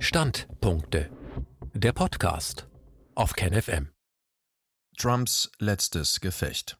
Standpunkte. 0.00 1.10
Der 1.74 1.92
Podcast 1.92 2.68
auf 3.16 3.32
KenFM. 3.32 3.88
Trumps 4.96 5.50
letztes 5.58 6.20
Gefecht. 6.20 6.78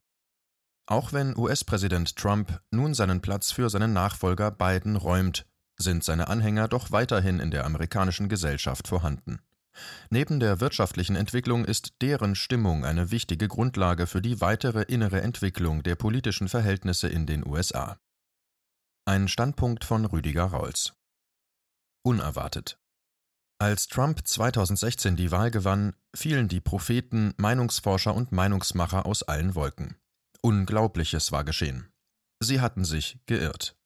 Auch 0.87 1.13
wenn 1.13 1.37
US-Präsident 1.37 2.15
Trump 2.15 2.63
nun 2.71 2.95
seinen 2.95 3.21
Platz 3.21 3.51
für 3.51 3.71
seinen 3.71 3.93
Nachfolger 3.93 4.53
Biden 4.53 4.95
räumt, 4.95 5.47
sind 5.77 6.05
seine 6.05 6.29
Anhänger 6.29 6.69
doch 6.69 6.93
weiterhin 6.93 7.41
in 7.41 7.51
der 7.51 7.67
amerikanischen 7.67 8.29
Gesellschaft 8.29 8.87
vorhanden. 8.87 9.41
Neben 10.11 10.39
der 10.39 10.61
wirtschaftlichen 10.61 11.17
Entwicklung 11.17 11.65
ist 11.65 11.95
deren 12.01 12.37
Stimmung 12.37 12.85
eine 12.85 13.11
wichtige 13.11 13.49
Grundlage 13.49 14.07
für 14.07 14.23
die 14.23 14.41
weitere 14.41 14.83
innere 14.83 15.23
Entwicklung 15.23 15.83
der 15.83 15.97
politischen 15.97 16.49
Verhältnisse 16.49 17.09
in 17.09 17.27
den 17.27 17.45
USA. 17.45 17.99
Ein 19.07 19.27
Standpunkt 19.27 19.85
von 19.85 20.05
Rüdiger 20.05 20.45
Rauls. 20.45 20.93
Unerwartet. 22.05 22.79
Als 23.61 23.89
Trump 23.89 24.21
2016 24.25 25.17
die 25.17 25.33
Wahl 25.33 25.51
gewann, 25.51 25.97
fielen 26.15 26.47
die 26.47 26.61
Propheten, 26.61 27.35
Meinungsforscher 27.39 28.15
und 28.15 28.31
Meinungsmacher 28.31 29.05
aus 29.05 29.25
allen 29.25 29.57
Wolken. 29.57 29.97
Unglaubliches 30.43 31.33
war 31.33 31.43
geschehen. 31.43 31.89
Sie 32.39 32.61
hatten 32.61 32.85
sich 32.85 33.19
geirrt. 33.27 33.77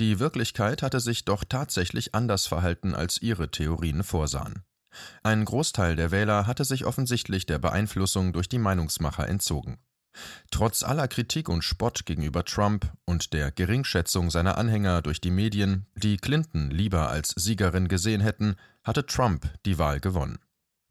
Die 0.00 0.18
Wirklichkeit 0.18 0.82
hatte 0.82 1.00
sich 1.00 1.26
doch 1.26 1.44
tatsächlich 1.44 2.14
anders 2.14 2.46
verhalten, 2.46 2.94
als 2.94 3.20
ihre 3.20 3.50
Theorien 3.50 4.02
vorsahen. 4.02 4.64
Ein 5.22 5.44
Großteil 5.44 5.94
der 5.94 6.10
Wähler 6.10 6.46
hatte 6.46 6.64
sich 6.64 6.86
offensichtlich 6.86 7.44
der 7.44 7.58
Beeinflussung 7.58 8.32
durch 8.32 8.48
die 8.48 8.58
Meinungsmacher 8.58 9.28
entzogen. 9.28 9.76
Trotz 10.50 10.82
aller 10.82 11.08
Kritik 11.08 11.48
und 11.48 11.62
Spott 11.62 12.06
gegenüber 12.06 12.44
Trump 12.44 12.92
und 13.04 13.32
der 13.32 13.50
Geringschätzung 13.50 14.30
seiner 14.30 14.58
Anhänger 14.58 15.02
durch 15.02 15.20
die 15.20 15.30
Medien, 15.30 15.86
die 15.94 16.16
Clinton 16.16 16.70
lieber 16.70 17.08
als 17.10 17.30
Siegerin 17.36 17.88
gesehen 17.88 18.20
hätten, 18.20 18.56
hatte 18.84 19.06
Trump 19.06 19.50
die 19.66 19.78
Wahl 19.78 20.00
gewonnen. 20.00 20.38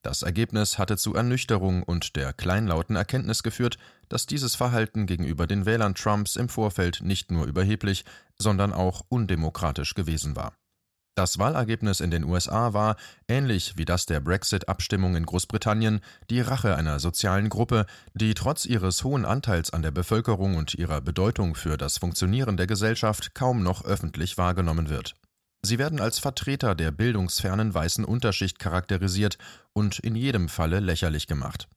Das 0.04 0.22
Ergebnis 0.22 0.78
hatte 0.78 0.96
zu 0.96 1.16
Ernüchterung 1.16 1.84
und 1.84 2.16
der 2.16 2.32
kleinlauten 2.32 2.96
Erkenntnis 2.96 3.44
geführt, 3.44 3.78
dass 4.08 4.26
dieses 4.26 4.56
Verhalten 4.56 5.06
gegenüber 5.06 5.48
den 5.48 5.66
Wählern 5.66 5.96
Trumps 5.96 6.36
im 6.36 6.48
Vorfeld 6.48 7.02
nicht 7.02 7.32
nur 7.32 7.46
überheblich, 7.46 8.06
sondern 8.38 8.72
auch 8.72 9.04
undemokratisch 9.10 9.96
gewesen 9.96 10.36
war. 10.36 10.54
Das 11.18 11.40
Wahlergebnis 11.40 12.00
in 12.00 12.12
den 12.12 12.24
USA 12.26 12.74
war, 12.74 12.96
ähnlich 13.28 13.76
wie 13.76 13.86
das 13.86 14.06
der 14.06 14.20
Brexit-Abstimmung 14.20 15.16
in 15.16 15.26
Großbritannien, 15.26 16.02
die 16.30 16.42
Rache 16.42 16.76
einer 16.76 17.00
sozialen 17.00 17.50
Gruppe, 17.50 17.88
die 18.14 18.36
trotz 18.36 18.68
ihres 18.68 19.04
hohen 19.04 19.26
Anteils 19.26 19.74
an 19.74 19.82
der 19.82 19.90
Bevölkerung 19.90 20.58
und 20.58 20.76
ihrer 20.76 21.02
Bedeutung 21.02 21.56
für 21.56 21.76
das 21.76 21.98
Funktionieren 21.98 22.56
der 22.56 22.68
Gesellschaft 22.68 23.34
kaum 23.34 23.64
noch 23.64 23.84
öffentlich 23.84 24.38
wahrgenommen 24.38 24.90
wird. 24.90 25.16
Sie 25.64 25.80
werden 25.80 26.00
als 26.00 26.20
Vertreter 26.20 26.76
der 26.76 26.92
bildungsfernen 26.92 27.74
weißen 27.74 28.06
Unterschicht 28.06 28.60
charakterisiert 28.60 29.40
und 29.74 29.98
in 29.98 30.16
jedem 30.16 30.50
Falle 30.50 30.82
lächerlich 30.82 31.26
gemacht. 31.26 31.68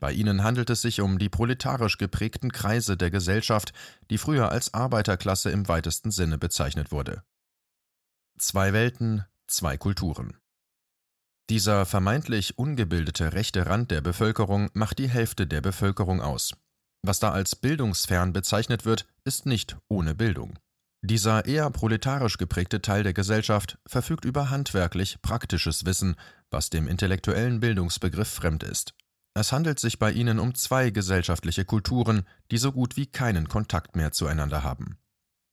Bei 0.00 0.10
ihnen 0.10 0.42
handelt 0.42 0.70
es 0.70 0.80
sich 0.80 1.02
um 1.02 1.18
die 1.18 1.28
proletarisch 1.28 1.98
geprägten 1.98 2.50
Kreise 2.50 2.96
der 2.96 3.10
Gesellschaft, 3.10 3.74
die 4.08 4.16
früher 4.16 4.50
als 4.50 4.72
Arbeiterklasse 4.72 5.50
im 5.50 5.68
weitesten 5.68 6.10
Sinne 6.10 6.38
bezeichnet 6.38 6.92
wurde. 6.92 7.22
Zwei 8.38 8.74
Welten, 8.74 9.24
zwei 9.46 9.78
Kulturen. 9.78 10.36
Dieser 11.48 11.86
vermeintlich 11.86 12.58
ungebildete 12.58 13.32
rechte 13.32 13.64
Rand 13.64 13.90
der 13.90 14.02
Bevölkerung 14.02 14.68
macht 14.74 14.98
die 14.98 15.08
Hälfte 15.08 15.46
der 15.46 15.62
Bevölkerung 15.62 16.20
aus. 16.20 16.52
Was 17.02 17.18
da 17.18 17.32
als 17.32 17.56
bildungsfern 17.56 18.34
bezeichnet 18.34 18.84
wird, 18.84 19.06
ist 19.24 19.46
nicht 19.46 19.78
ohne 19.88 20.14
Bildung. 20.14 20.58
Dieser 21.02 21.46
eher 21.46 21.70
proletarisch 21.70 22.36
geprägte 22.36 22.82
Teil 22.82 23.04
der 23.04 23.14
Gesellschaft 23.14 23.78
verfügt 23.86 24.26
über 24.26 24.50
handwerklich 24.50 25.22
praktisches 25.22 25.86
Wissen, 25.86 26.16
was 26.50 26.68
dem 26.68 26.88
intellektuellen 26.88 27.60
Bildungsbegriff 27.60 28.28
fremd 28.28 28.64
ist. 28.64 28.92
Es 29.32 29.50
handelt 29.50 29.78
sich 29.78 29.98
bei 29.98 30.12
ihnen 30.12 30.38
um 30.40 30.54
zwei 30.54 30.90
gesellschaftliche 30.90 31.64
Kulturen, 31.64 32.26
die 32.50 32.58
so 32.58 32.72
gut 32.72 32.98
wie 32.98 33.06
keinen 33.06 33.48
Kontakt 33.48 33.96
mehr 33.96 34.12
zueinander 34.12 34.62
haben. 34.62 34.98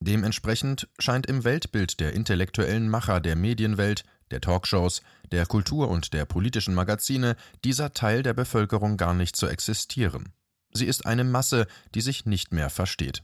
Dementsprechend 0.06 0.90
scheint 1.00 1.28
im 1.28 1.46
Weltbild 1.46 2.02
der 2.02 2.12
intellektuellen 2.12 2.90
Macher 2.90 3.22
der 3.22 3.38
Medienwelt, 3.38 4.04
der 4.32 4.42
Talkshows, 4.42 5.02
der 5.32 5.46
Kultur 5.46 5.88
und 5.88 6.12
der 6.12 6.26
politischen 6.26 6.74
Magazine 6.74 7.38
dieser 7.64 7.94
Teil 7.94 8.22
der 8.22 8.34
Bevölkerung 8.34 8.98
gar 8.98 9.14
nicht 9.14 9.38
zu 9.38 9.48
existieren. 9.48 10.34
Sie 10.74 10.88
ist 10.88 11.06
eine 11.06 11.24
Masse, 11.24 11.68
die 11.96 12.02
sich 12.02 12.26
nicht 12.26 12.52
mehr 12.52 12.70
versteht. 12.70 13.24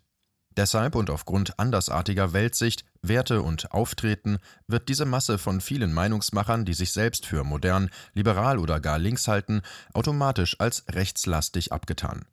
Deshalb 0.56 0.96
und 0.96 1.10
aufgrund 1.10 1.60
andersartiger 1.60 2.32
Weltsicht, 2.32 2.86
Werte 3.02 3.42
und 3.42 3.74
Auftreten 3.74 4.38
wird 4.68 4.88
diese 4.88 5.06
Masse 5.06 5.38
von 5.38 5.60
vielen 5.60 5.92
Meinungsmachern, 5.92 6.64
die 6.64 6.74
sich 6.74 6.94
selbst 6.94 7.26
für 7.26 7.44
modern, 7.44 7.90
liberal 8.14 8.58
oder 8.58 8.80
gar 8.80 9.00
links 9.00 9.28
halten, 9.28 9.64
automatisch 9.94 10.58
als 10.62 10.86
rechtslastig 10.90 11.74
abgetan. 11.74 12.24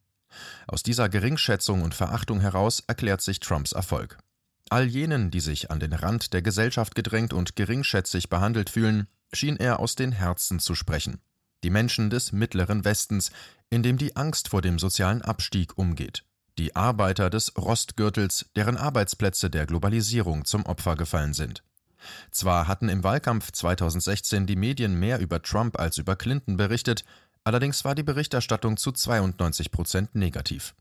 Aus 0.69 0.85
dieser 0.85 1.09
Geringschätzung 1.09 1.83
und 1.83 1.97
Verachtung 1.97 2.41
heraus 2.41 2.85
erklärt 2.87 3.23
sich 3.23 3.41
Trumps 3.41 3.73
Erfolg. 3.73 4.19
All 4.69 4.87
jenen, 4.87 5.31
die 5.31 5.41
sich 5.41 5.71
an 5.71 5.79
den 5.79 5.93
Rand 5.93 6.33
der 6.33 6.43
Gesellschaft 6.43 6.95
gedrängt 6.95 7.33
und 7.33 7.55
geringschätzig 7.55 8.29
behandelt 8.29 8.69
fühlen, 8.69 9.07
schien 9.33 9.57
er 9.57 9.79
aus 9.79 9.95
den 9.95 10.13
Herzen 10.13 10.59
zu 10.59 10.75
sprechen. 10.75 11.21
Die 11.63 11.71
Menschen 11.71 12.11
des 12.11 12.33
mittleren 12.33 12.85
Westens, 12.85 13.31
in 13.71 13.83
dem 13.83 13.97
die 13.97 14.17
Angst 14.17 14.49
vor 14.49 14.63
dem 14.63 14.79
sozialen 14.79 15.23
Abstieg 15.23 15.79
umgeht. 15.79 16.25
Die 16.59 16.75
Arbeiter 16.75 17.31
des 17.31 17.57
Rostgürtels, 17.57 18.47
deren 18.57 18.77
Arbeitsplätze 18.77 19.51
der 19.51 19.67
Globalisierung 19.67 20.45
zum 20.45 20.65
Opfer 20.67 20.97
gefallen 20.97 21.35
sind. 21.35 21.63
Zwar 22.31 22.67
hatten 22.69 22.89
im 22.89 23.05
Wahlkampf 23.05 23.53
2016 23.53 24.47
die 24.47 24.57
Medien 24.57 24.99
mehr 24.99 25.19
über 25.21 25.43
Trump 25.43 25.79
als 25.79 25.99
über 25.99 26.17
Clinton 26.17 26.57
berichtet, 26.57 27.05
allerdings 27.45 27.85
war 27.85 27.95
die 27.95 28.03
Berichterstattung 28.03 28.77
zu 28.77 28.93
92 28.93 29.71
Prozent 29.71 30.15
negativ. 30.15 30.75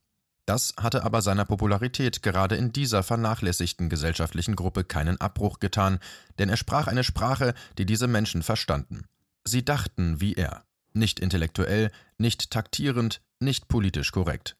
Das 0.45 0.75
hatte 0.77 1.03
aber 1.03 1.21
seiner 1.21 1.45
Popularität 1.45 2.21
gerade 2.21 2.55
in 2.55 2.71
dieser 2.71 3.01
vernachlässigten 3.01 3.89
gesellschaftlichen 3.89 4.55
Gruppe 4.55 4.83
keinen 4.83 5.19
Abbruch 5.19 5.59
getan, 5.59 5.99
denn 6.37 6.49
er 6.49 6.57
sprach 6.57 6.87
eine 6.87 7.03
Sprache, 7.03 7.55
die 7.77 7.85
diese 7.85 8.07
Menschen 8.07 8.43
verstanden. 8.43 9.05
Sie 9.43 9.65
dachten 9.65 10.21
wie 10.21 10.33
er, 10.33 10.63
nicht 10.93 11.19
intellektuell, 11.19 11.91
nicht 12.17 12.51
taktierend, 12.51 13.21
nicht 13.39 13.67
politisch 13.67 14.11
korrekt. 14.11 14.55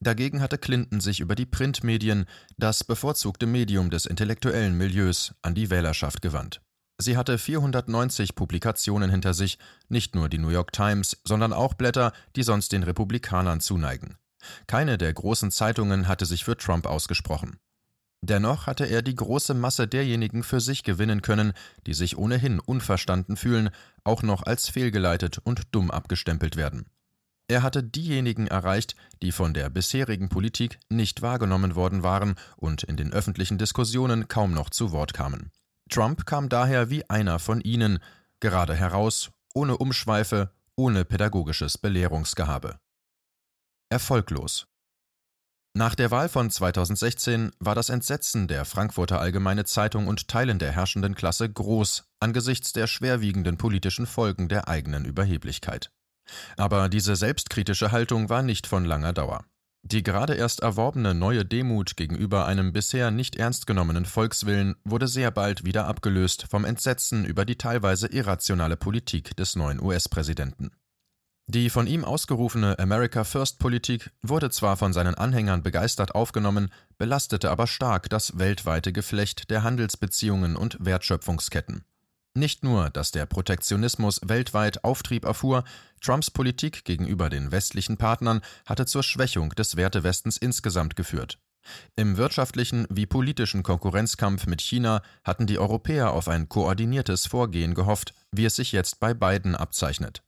Dagegen 0.00 0.40
hatte 0.40 0.58
Clinton 0.58 1.00
sich 1.00 1.20
über 1.20 1.36
die 1.36 1.46
Printmedien, 1.46 2.26
das 2.58 2.82
bevorzugte 2.82 3.46
Medium 3.46 3.90
des 3.90 4.06
intellektuellen 4.06 4.76
Milieus, 4.76 5.34
an 5.42 5.54
die 5.54 5.70
Wählerschaft 5.70 6.22
gewandt. 6.22 6.60
Sie 6.98 7.16
hatte 7.16 7.38
490 7.38 8.34
Publikationen 8.34 9.10
hinter 9.10 9.32
sich, 9.32 9.58
nicht 9.88 10.14
nur 10.14 10.28
die 10.28 10.38
New 10.38 10.50
York 10.50 10.72
Times, 10.72 11.16
sondern 11.24 11.52
auch 11.52 11.74
Blätter, 11.74 12.12
die 12.36 12.42
sonst 12.42 12.72
den 12.72 12.82
Republikanern 12.82 13.60
zuneigen. 13.60 14.16
Keine 14.66 14.98
der 14.98 15.12
großen 15.12 15.50
Zeitungen 15.50 16.08
hatte 16.08 16.26
sich 16.26 16.44
für 16.44 16.56
Trump 16.56 16.86
ausgesprochen. 16.86 17.58
Dennoch 18.22 18.66
hatte 18.66 18.84
er 18.84 19.00
die 19.02 19.14
große 19.14 19.54
Masse 19.54 19.88
derjenigen 19.88 20.42
für 20.42 20.60
sich 20.60 20.84
gewinnen 20.84 21.22
können, 21.22 21.52
die 21.86 21.94
sich 21.94 22.18
ohnehin 22.18 22.60
unverstanden 22.60 23.36
fühlen, 23.36 23.70
auch 24.04 24.22
noch 24.22 24.42
als 24.42 24.68
fehlgeleitet 24.68 25.38
und 25.42 25.62
dumm 25.72 25.90
abgestempelt 25.90 26.56
werden. 26.56 26.86
Er 27.48 27.62
hatte 27.62 27.82
diejenigen 27.82 28.46
erreicht, 28.46 28.94
die 29.22 29.32
von 29.32 29.54
der 29.54 29.70
bisherigen 29.70 30.28
Politik 30.28 30.78
nicht 30.88 31.22
wahrgenommen 31.22 31.74
worden 31.74 32.02
waren 32.02 32.34
und 32.56 32.84
in 32.84 32.96
den 32.96 33.12
öffentlichen 33.12 33.58
Diskussionen 33.58 34.28
kaum 34.28 34.52
noch 34.52 34.70
zu 34.70 34.92
Wort 34.92 35.14
kamen. 35.14 35.50
Trump 35.88 36.26
kam 36.26 36.48
daher 36.48 36.90
wie 36.90 37.08
einer 37.10 37.38
von 37.38 37.60
ihnen, 37.60 37.98
gerade 38.38 38.76
heraus, 38.76 39.30
ohne 39.54 39.78
Umschweife, 39.78 40.52
ohne 40.76 41.04
pädagogisches 41.04 41.78
Belehrungsgehabe 41.78 42.78
erfolglos. 43.90 44.66
Nach 45.76 45.94
der 45.94 46.10
Wahl 46.10 46.28
von 46.28 46.50
2016 46.50 47.52
war 47.60 47.74
das 47.74 47.90
Entsetzen 47.90 48.48
der 48.48 48.64
Frankfurter 48.64 49.20
Allgemeine 49.20 49.64
Zeitung 49.64 50.08
und 50.08 50.26
Teilen 50.26 50.58
der 50.58 50.72
herrschenden 50.72 51.14
Klasse 51.14 51.48
groß 51.48 52.04
angesichts 52.18 52.72
der 52.72 52.86
schwerwiegenden 52.86 53.56
politischen 53.56 54.06
Folgen 54.06 54.48
der 54.48 54.68
eigenen 54.68 55.04
Überheblichkeit. 55.04 55.92
Aber 56.56 56.88
diese 56.88 57.14
selbstkritische 57.14 57.92
Haltung 57.92 58.28
war 58.28 58.42
nicht 58.42 58.66
von 58.66 58.84
langer 58.84 59.12
Dauer. 59.12 59.44
Die 59.82 60.02
gerade 60.02 60.34
erst 60.34 60.60
erworbene 60.60 61.14
neue 61.14 61.44
Demut 61.44 61.96
gegenüber 61.96 62.46
einem 62.46 62.72
bisher 62.72 63.10
nicht 63.10 63.36
ernst 63.36 63.66
genommenen 63.66 64.04
Volkswillen 64.04 64.76
wurde 64.84 65.08
sehr 65.08 65.30
bald 65.30 65.64
wieder 65.64 65.86
abgelöst 65.86 66.46
vom 66.50 66.64
Entsetzen 66.64 67.24
über 67.24 67.44
die 67.44 67.56
teilweise 67.56 68.08
irrationale 68.08 68.76
Politik 68.76 69.36
des 69.36 69.56
neuen 69.56 69.80
US-Präsidenten. 69.80 70.72
Die 71.52 71.68
von 71.68 71.88
ihm 71.88 72.04
ausgerufene 72.04 72.78
America 72.78 73.24
First 73.24 73.58
Politik 73.58 74.12
wurde 74.22 74.50
zwar 74.50 74.76
von 74.76 74.92
seinen 74.92 75.16
Anhängern 75.16 75.64
begeistert 75.64 76.14
aufgenommen, 76.14 76.70
belastete 76.96 77.50
aber 77.50 77.66
stark 77.66 78.08
das 78.08 78.38
weltweite 78.38 78.92
Geflecht 78.92 79.50
der 79.50 79.64
Handelsbeziehungen 79.64 80.54
und 80.54 80.76
Wertschöpfungsketten. 80.78 81.82
Nicht 82.34 82.62
nur, 82.62 82.90
dass 82.90 83.10
der 83.10 83.26
Protektionismus 83.26 84.20
weltweit 84.22 84.84
Auftrieb 84.84 85.24
erfuhr, 85.24 85.64
Trumps 86.00 86.30
Politik 86.30 86.84
gegenüber 86.84 87.28
den 87.28 87.50
westlichen 87.50 87.96
Partnern 87.96 88.42
hatte 88.64 88.86
zur 88.86 89.02
Schwächung 89.02 89.50
des 89.50 89.74
Wertewestens 89.74 90.36
insgesamt 90.36 90.94
geführt. 90.94 91.40
Im 91.96 92.16
wirtschaftlichen 92.16 92.86
wie 92.90 93.06
politischen 93.06 93.64
Konkurrenzkampf 93.64 94.46
mit 94.46 94.60
China 94.60 95.02
hatten 95.24 95.48
die 95.48 95.58
Europäer 95.58 96.12
auf 96.12 96.28
ein 96.28 96.48
koordiniertes 96.48 97.26
Vorgehen 97.26 97.74
gehofft, 97.74 98.14
wie 98.30 98.44
es 98.44 98.54
sich 98.54 98.70
jetzt 98.70 99.00
bei 99.00 99.14
Biden 99.14 99.56
abzeichnet. 99.56 100.22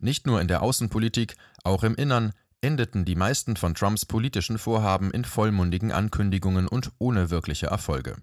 Nicht 0.00 0.26
nur 0.26 0.40
in 0.40 0.48
der 0.48 0.62
Außenpolitik, 0.62 1.36
auch 1.64 1.82
im 1.82 1.94
Innern 1.94 2.32
endeten 2.60 3.04
die 3.04 3.14
meisten 3.14 3.56
von 3.56 3.74
Trumps 3.74 4.04
politischen 4.04 4.58
Vorhaben 4.58 5.10
in 5.10 5.24
vollmundigen 5.24 5.92
Ankündigungen 5.92 6.66
und 6.66 6.90
ohne 6.98 7.30
wirkliche 7.30 7.66
Erfolge. 7.68 8.16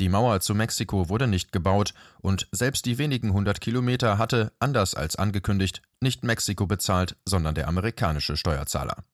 Die 0.00 0.08
Mauer 0.08 0.40
zu 0.40 0.54
Mexiko 0.54 1.08
wurde 1.08 1.28
nicht 1.28 1.52
gebaut 1.52 1.94
und 2.22 2.48
selbst 2.50 2.86
die 2.86 2.98
wenigen 2.98 3.32
hundert 3.32 3.60
Kilometer 3.60 4.18
hatte, 4.18 4.52
anders 4.58 4.94
als 4.94 5.16
angekündigt, 5.16 5.82
nicht 6.00 6.24
Mexiko 6.24 6.66
bezahlt, 6.66 7.16
sondern 7.24 7.54
der 7.54 7.68
amerikanische 7.68 8.36
Steuerzahler. 8.36 9.04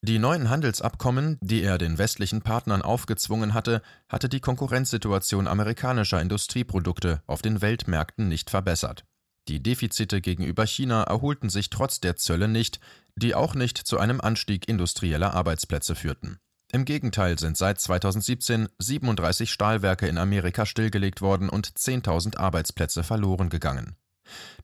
Die 0.00 0.18
neuen 0.18 0.50
Handelsabkommen, 0.50 1.38
die 1.40 1.62
er 1.62 1.78
den 1.78 1.98
westlichen 1.98 2.42
Partnern 2.42 2.82
aufgezwungen 2.82 3.54
hatte, 3.54 3.82
hatte 4.08 4.28
die 4.28 4.40
Konkurrenzsituation 4.40 5.48
amerikanischer 5.48 6.20
Industrieprodukte 6.20 7.22
auf 7.26 7.42
den 7.42 7.62
Weltmärkten 7.62 8.28
nicht 8.28 8.50
verbessert. 8.50 9.04
Die 9.48 9.62
Defizite 9.62 10.20
gegenüber 10.20 10.66
China 10.66 11.02
erholten 11.02 11.50
sich 11.50 11.70
trotz 11.70 12.00
der 12.00 12.16
Zölle 12.16 12.48
nicht, 12.48 12.80
die 13.14 13.34
auch 13.34 13.54
nicht 13.54 13.78
zu 13.78 13.98
einem 13.98 14.20
Anstieg 14.20 14.68
industrieller 14.68 15.34
Arbeitsplätze 15.34 15.94
führten. 15.94 16.38
Im 16.72 16.84
Gegenteil 16.84 17.38
sind 17.38 17.56
seit 17.56 17.80
2017 17.80 18.68
37 18.78 19.52
Stahlwerke 19.52 20.08
in 20.08 20.18
Amerika 20.18 20.66
stillgelegt 20.66 21.20
worden 21.20 21.48
und 21.48 21.68
10.000 21.68 22.36
Arbeitsplätze 22.38 23.04
verloren 23.04 23.48
gegangen. 23.48 23.96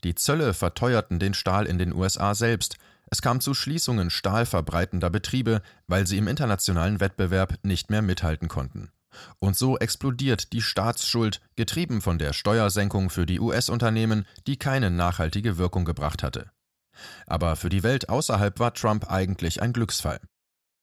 Die 0.02 0.14
Zölle 0.14 0.54
verteuerten 0.54 1.18
den 1.18 1.34
Stahl 1.34 1.66
in 1.66 1.78
den 1.78 1.94
USA 1.94 2.34
selbst, 2.34 2.78
es 3.12 3.22
kam 3.22 3.40
zu 3.40 3.54
Schließungen 3.54 4.08
stahlverbreitender 4.08 5.10
Betriebe, 5.10 5.62
weil 5.88 6.06
sie 6.06 6.16
im 6.16 6.28
internationalen 6.28 7.00
Wettbewerb 7.00 7.58
nicht 7.62 7.90
mehr 7.90 8.02
mithalten 8.02 8.48
konnten. 8.48 8.90
Und 9.38 9.56
so 9.56 9.78
explodiert 9.78 10.52
die 10.52 10.62
Staatsschuld, 10.62 11.40
getrieben 11.56 12.00
von 12.00 12.18
der 12.18 12.32
Steuersenkung 12.32 13.10
für 13.10 13.26
die 13.26 13.40
US-Unternehmen, 13.40 14.26
die 14.46 14.56
keine 14.56 14.90
nachhaltige 14.90 15.58
Wirkung 15.58 15.84
gebracht 15.84 16.22
hatte. 16.22 16.50
Aber 17.26 17.56
für 17.56 17.68
die 17.68 17.82
Welt 17.82 18.08
außerhalb 18.08 18.58
war 18.58 18.74
Trump 18.74 19.10
eigentlich 19.10 19.62
ein 19.62 19.72
Glücksfall. 19.72 20.20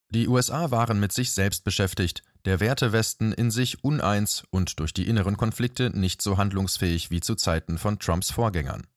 Die 0.09 0.27
USA 0.27 0.71
waren 0.71 0.99
mit 0.99 1.11
sich 1.11 1.31
selbst 1.33 1.63
beschäftigt, 1.63 2.23
der 2.45 2.61
Wertewesten 2.61 3.33
in 3.33 3.51
sich 3.51 3.83
uneins 3.83 4.43
und 4.51 4.79
durch 4.79 4.93
die 4.93 5.07
inneren 5.07 5.35
Konflikte 5.35 5.89
nicht 5.89 6.21
so 6.21 6.37
handlungsfähig 6.37 7.11
wie 7.11 7.19
zu 7.19 7.35
Zeiten 7.35 7.77
von 7.77 7.99
Trumps 7.99 8.31
Vorgängern. 8.31 8.87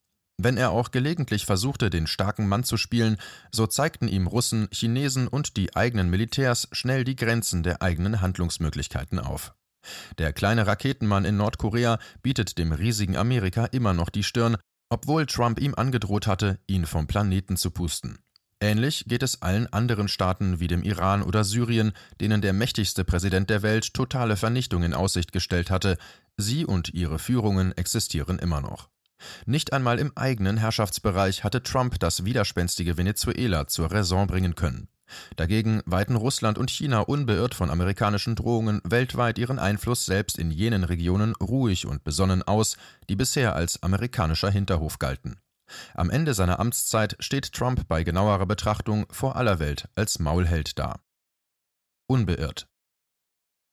Wenn 0.43 0.57
er 0.57 0.71
auch 0.71 0.91
gelegentlich 0.91 1.45
versuchte, 1.45 1.91
den 1.91 2.07
starken 2.07 2.49
Mann 2.49 2.65
zu 2.65 2.79
spielen, 2.79 3.19
so 3.53 3.67
zeigten 3.67 4.09
ihm 4.09 4.27
Russen, 4.27 4.69
Chinesen 4.73 5.29
und 5.29 5.59
die 5.59 5.77
eigenen 5.77 6.09
Militärs 6.09 6.67
schnell 6.73 7.05
die 7.05 7.15
Grenzen 7.15 7.63
der 7.63 7.83
eigenen 7.83 8.23
Handlungsmöglichkeiten 8.23 9.19
auf. 9.19 9.53
Der 10.17 10.33
kleine 10.33 10.67
Raketenmann 10.67 11.27
in 11.27 11.37
Nordkorea 11.37 11.99
bietet 12.23 12.57
dem 12.57 12.73
riesigen 12.73 13.19
Amerika 13.19 13.67
immer 13.67 13.93
noch 13.93 14.09
die 14.09 14.23
Stirn, 14.23 14.57
obwohl 14.89 15.27
Trump 15.27 15.61
ihm 15.61 15.75
angedroht 15.75 16.27
hatte, 16.27 16.59
ihn 16.67 16.87
vom 16.87 17.07
Planeten 17.07 17.59
zu 17.59 17.71
pusten. 17.71 18.19
Ähnlich 18.63 19.05
geht 19.07 19.23
es 19.23 19.43
allen 19.43 19.71
anderen 19.71 20.09
Staaten 20.09 20.59
wie 20.59 20.69
dem 20.69 20.83
Iran 20.83 21.23
oder 21.23 21.45
Syrien, 21.45 21.93
denen 22.19 22.41
der 22.41 22.55
mächtigste 22.55 23.05
Präsident 23.05 23.51
der 23.51 23.61
Welt 23.61 23.93
totale 23.93 24.39
Vernichtung 24.39 24.85
in 24.85 24.95
Aussicht 24.95 25.33
gestellt 25.33 25.71
hatte. 25.71 25.99
Sie 26.39 26.65
und 26.65 26.95
ihre 26.95 27.19
Führungen 27.19 27.77
existieren 27.77 28.39
immer 28.39 28.63
noch. 28.63 28.89
Nicht 29.47 29.73
einmal 29.73 29.99
im 29.99 30.13
eigenen 30.17 30.57
Herrschaftsbereich 30.57 31.45
hatte 31.45 31.63
Trump 31.63 31.99
das 32.01 32.25
widerspenstige 32.25 32.97
Venezuela 32.97 33.67
zur 33.67 33.91
Raison 33.93 34.27
bringen 34.27 34.55
können. 34.55 34.89
Dagegen 35.37 35.83
weiten 35.87 36.17
Russland 36.17 36.59
und 36.59 36.71
China 36.71 37.01
unbeirrt 37.01 37.55
von 37.55 37.71
amerikanischen 37.71 38.37
Drohungen 38.37 38.81
weltweit 38.85 39.39
ihren 39.39 39.59
Einfluss 39.59 40.07
selbst 40.07 40.39
in 40.39 40.51
jenen 40.51 40.85
Regionen 40.85 41.35
ruhig 41.37 41.87
und 41.87 42.05
besonnen 42.05 42.43
aus, 42.43 42.77
die 43.09 43.17
bisher 43.17 43.55
als 43.55 43.83
amerikanischer 43.83 44.51
Hinterhof 44.51 44.99
galten. 44.99 45.41
Am 45.95 46.11
Ende 46.11 46.35
seiner 46.35 46.59
Amtszeit 46.59 47.17
steht 47.21 47.53
Trump 47.53 47.87
bei 47.89 48.03
genauerer 48.03 48.47
Betrachtung 48.47 49.07
vor 49.11 49.37
aller 49.37 49.59
Welt 49.59 49.89
als 49.95 50.19
Maulheld 50.19 50.79
da. 50.79 51.01
Unbeirrt. 52.07 52.67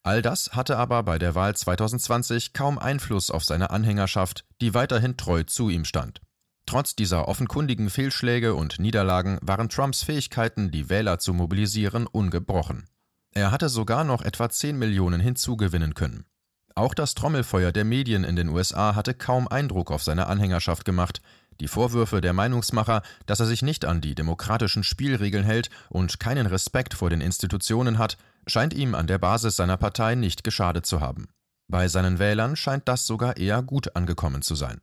All 0.08 0.22
das 0.22 0.52
hatte 0.54 0.78
aber 0.78 1.04
bei 1.04 1.20
der 1.20 1.36
Wahl 1.36 1.54
2020 1.54 2.54
kaum 2.54 2.80
Einfluss 2.80 3.30
auf 3.30 3.44
seine 3.44 3.72
Anhängerschaft, 3.72 4.46
die 4.62 4.74
weiterhin 4.74 5.18
treu 5.18 5.44
zu 5.44 5.68
ihm 5.68 5.84
stand. 5.84 6.22
Trotz 6.66 6.96
dieser 6.96 7.28
offenkundigen 7.28 7.90
Fehlschläge 7.90 8.56
und 8.56 8.80
Niederlagen 8.80 9.38
waren 9.42 9.68
Trumps 9.68 10.04
Fähigkeiten, 10.04 10.72
die 10.72 10.90
Wähler 10.90 11.20
zu 11.20 11.34
mobilisieren, 11.34 12.08
ungebrochen. 12.08 12.86
Er 13.34 13.52
hatte 13.52 13.68
sogar 13.68 14.06
noch 14.06 14.22
etwa 14.22 14.50
10 14.50 14.80
Millionen 14.80 15.20
hinzugewinnen 15.20 15.94
können. 15.94 16.24
Auch 16.74 16.94
das 16.94 17.14
Trommelfeuer 17.14 17.74
der 17.74 17.84
Medien 17.84 18.24
in 18.24 18.38
den 18.38 18.48
USA 18.48 18.96
hatte 18.96 19.14
kaum 19.14 19.50
Eindruck 19.50 19.92
auf 19.92 20.04
seine 20.04 20.28
Anhängerschaft 20.28 20.86
gemacht. 20.86 21.22
Die 21.60 21.68
Vorwürfe 21.68 22.22
der 22.22 22.32
Meinungsmacher, 22.32 23.02
dass 23.26 23.42
er 23.42 23.46
sich 23.46 23.62
nicht 23.62 23.84
an 23.84 24.00
die 24.00 24.16
demokratischen 24.16 24.86
Spielregeln 24.86 25.44
hält 25.44 25.70
und 25.90 26.22
keinen 26.22 26.46
Respekt 26.46 26.94
vor 26.94 27.10
den 27.10 27.20
Institutionen 27.20 27.98
hat, 27.98 28.18
scheint 28.48 28.74
ihm 28.74 28.96
an 28.96 29.08
der 29.08 29.18
Basis 29.18 29.56
seiner 29.56 29.78
Partei 29.78 30.16
nicht 30.16 30.44
geschadet 30.44 30.86
zu 30.86 31.02
haben. 31.02 31.28
Bei 31.70 31.88
seinen 31.88 32.18
Wählern 32.20 32.56
scheint 32.56 32.88
das 32.88 33.06
sogar 33.06 33.38
eher 33.38 33.62
gut 33.62 33.96
angekommen 33.96 34.42
zu 34.42 34.56
sein. 34.56 34.82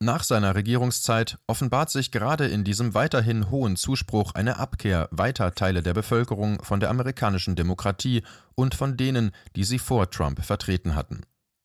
Nach 0.00 0.24
seiner 0.24 0.54
Regierungszeit 0.54 1.38
offenbart 1.46 1.90
sich 1.90 2.10
gerade 2.10 2.46
in 2.46 2.64
diesem 2.64 2.94
weiterhin 2.94 3.50
hohen 3.50 3.76
Zuspruch 3.76 4.34
eine 4.34 4.56
Abkehr 4.58 5.08
weiter 5.10 5.54
Teile 5.54 5.82
der 5.82 5.94
Bevölkerung 5.94 6.62
von 6.62 6.80
der 6.80 6.90
amerikanischen 6.90 7.56
Demokratie 7.56 8.22
und 8.54 8.74
von 8.74 8.96
denen, 8.96 9.32
die 9.56 9.64
sie 9.64 9.78
vor 9.78 10.10
Trump 10.10 10.42
vertreten 10.44 10.94
hatten. 10.94 11.22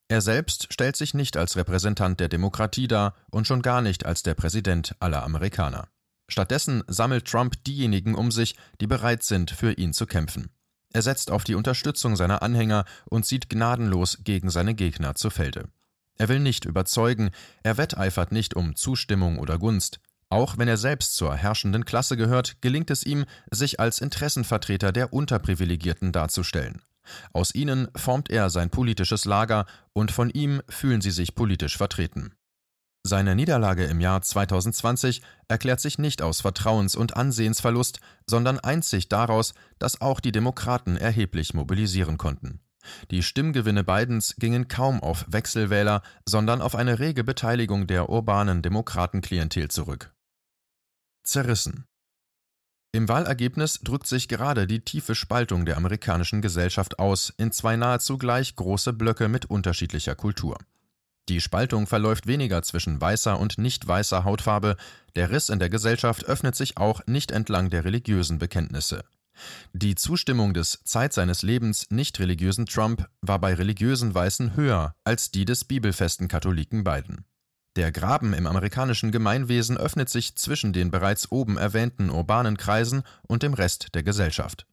Er 0.09 0.21
selbst 0.21 0.67
stellt 0.71 0.95
sich 0.95 1.13
nicht 1.13 1.37
als 1.37 1.55
Repräsentant 1.55 2.19
der 2.19 2.29
Demokratie 2.29 2.87
dar 2.87 3.15
und 3.31 3.47
schon 3.47 3.61
gar 3.61 3.81
nicht 3.81 4.05
als 4.05 4.21
der 4.21 4.33
Präsident 4.33 4.95
aller 4.99 5.23
Amerikaner. 5.23 5.87
Stattdessen 6.29 6.83
sammelt 6.87 7.25
Trump 7.25 7.63
diejenigen 7.63 8.15
um 8.15 8.31
sich, 8.31 8.55
die 8.81 8.87
bereit 8.87 9.23
sind, 9.23 9.51
für 9.51 9.73
ihn 9.73 9.93
zu 9.93 10.05
kämpfen. 10.05 10.49
Er 10.93 11.01
setzt 11.01 11.31
auf 11.31 11.43
die 11.43 11.55
Unterstützung 11.55 12.15
seiner 12.15 12.43
Anhänger 12.43 12.85
und 13.05 13.25
zieht 13.25 13.49
gnadenlos 13.49 14.19
gegen 14.23 14.49
seine 14.49 14.75
Gegner 14.75 15.15
zu 15.15 15.29
Felde. 15.29 15.67
Er 16.17 16.29
will 16.29 16.39
nicht 16.39 16.65
überzeugen, 16.65 17.31
er 17.63 17.77
wetteifert 17.77 18.31
nicht 18.31 18.55
um 18.55 18.75
Zustimmung 18.75 19.39
oder 19.39 19.57
Gunst. 19.57 19.99
Auch 20.29 20.57
wenn 20.57 20.67
er 20.67 20.77
selbst 20.77 21.15
zur 21.15 21.35
herrschenden 21.35 21.85
Klasse 21.85 22.15
gehört, 22.17 22.61
gelingt 22.61 22.91
es 22.91 23.03
ihm, 23.03 23.25
sich 23.51 23.79
als 23.79 23.99
Interessenvertreter 23.99 24.91
der 24.91 25.13
Unterprivilegierten 25.13 26.11
darzustellen. 26.11 26.81
Aus 27.33 27.53
ihnen 27.53 27.87
formt 27.95 28.29
er 28.29 28.49
sein 28.49 28.69
politisches 28.69 29.25
Lager 29.25 29.65
und 29.93 30.11
von 30.11 30.29
ihm 30.29 30.61
fühlen 30.69 31.01
sie 31.01 31.11
sich 31.11 31.35
politisch 31.35 31.77
vertreten. 31.77 32.33
Seine 33.05 33.35
Niederlage 33.35 33.83
im 33.83 33.99
Jahr 33.99 34.21
2020 34.21 35.21
erklärt 35.49 35.81
sich 35.81 35.99
nicht 35.99 36.21
aus 36.21 36.39
Vertrauens- 36.41 36.95
und 36.95 37.17
Ansehensverlust, 37.17 37.99
sondern 38.25 38.59
einzig 38.61 39.09
daraus, 39.09 39.53
dass 39.77 39.99
auch 39.99 40.21
die 40.21 40.31
Demokraten 40.31 40.95
erheblich 40.95 41.53
mobilisieren 41.53 42.17
konnten. 42.17 42.61
Die 43.11 43.21
Stimmgewinne 43.21 43.83
Bidens 43.83 44.35
gingen 44.37 44.69
kaum 44.69 45.01
auf 45.01 45.25
Wechselwähler, 45.27 46.01
sondern 46.25 46.61
auf 46.61 46.75
eine 46.75 46.99
rege 46.99 47.25
Beteiligung 47.25 47.87
der 47.87 48.09
urbanen 48.09 48.61
Demokratenklientel 48.61 49.69
zurück. 49.69 50.13
Zerrissen. 51.23 51.85
Im 52.93 53.09
Wahlergebnis 53.09 53.79
drückt 53.81 54.07
sich 54.07 54.27
gerade 54.29 54.65
die 54.65 54.81
tiefe 54.81 55.15
Spaltung 55.15 55.65
der 55.65 55.77
amerikanischen 55.77 56.41
Gesellschaft 56.41 56.99
aus 56.99 57.33
in 57.37 57.51
zwei 57.51 57.75
nahezu 57.75 58.17
gleich 58.17 58.55
große 58.55 58.93
Blöcke 58.93 59.27
mit 59.27 59.45
unterschiedlicher 59.45 60.15
Kultur. 60.15 60.57
Die 61.29 61.39
Spaltung 61.39 61.87
verläuft 61.87 62.27
weniger 62.27 62.61
zwischen 62.63 62.99
weißer 62.99 63.39
und 63.39 63.57
nicht 63.57 63.87
weißer 63.87 64.23
Hautfarbe, 64.25 64.75
der 65.15 65.31
Riss 65.31 65.49
in 65.49 65.59
der 65.59 65.69
Gesellschaft 65.69 66.25
öffnet 66.25 66.55
sich 66.55 66.77
auch 66.77 67.01
nicht 67.07 67.31
entlang 67.31 67.69
der 67.69 67.85
religiösen 67.85 68.39
Bekenntnisse. 68.39 69.03
Die 69.73 69.95
Zustimmung 69.95 70.53
des 70.53 70.79
Zeit 70.83 71.13
seines 71.13 71.41
Lebens 71.41 71.87
nicht 71.89 72.19
religiösen 72.19 72.65
Trump 72.65 73.07
war 73.21 73.39
bei 73.39 73.53
religiösen 73.53 74.13
Weißen 74.13 74.55
höher 74.55 74.95
als 75.03 75.31
die 75.31 75.45
des 75.45 75.63
bibelfesten 75.63 76.27
Katholiken 76.27 76.83
Biden. 76.83 77.25
Der 77.75 77.91
Graben 77.91 78.33
im 78.33 78.45
amerikanischen 78.45 79.11
Gemeinwesen 79.11 79.77
öffnet 79.77 80.09
sich 80.09 80.35
zwischen 80.35 80.73
den 80.73 80.91
bereits 80.91 81.31
oben 81.31 81.57
erwähnten 81.57 82.11
urbanen 82.11 82.57
Kreisen 82.57 83.01
und 83.23 83.41
dem 83.41 83.55
Rest 83.55 83.95
der 83.95 84.03
Gesellschaft. 84.03 84.67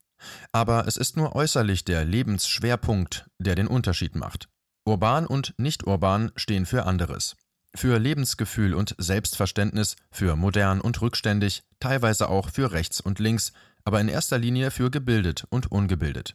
Aber 0.53 0.87
es 0.87 0.99
ist 0.99 1.17
nur 1.17 1.35
äußerlich 1.35 1.85
der 1.87 2.05
Lebensschwerpunkt, 2.05 3.27
der 3.39 3.55
den 3.55 3.69
Unterschied 3.69 4.17
macht. 4.17 4.51
Urban 4.91 5.25
und 5.25 5.55
nicht 5.57 5.87
urban 5.87 6.33
stehen 6.35 6.67
für 6.67 6.85
anderes. 6.85 7.37
Für 7.77 7.97
Lebensgefühl 8.01 8.75
und 8.75 8.97
Selbstverständnis, 8.99 9.95
für 10.11 10.35
modern 10.35 10.81
und 10.81 11.01
rückständig, 11.01 11.63
teilweise 11.79 12.29
auch 12.29 12.51
für 12.51 12.73
rechts 12.73 13.01
und 13.01 13.21
links, 13.21 13.53
aber 13.85 14.01
in 14.01 14.09
erster 14.09 14.37
Linie 14.37 14.73
für 14.73 14.91
gebildet 14.91 15.45
und 15.49 15.71
ungebildet. 15.71 16.35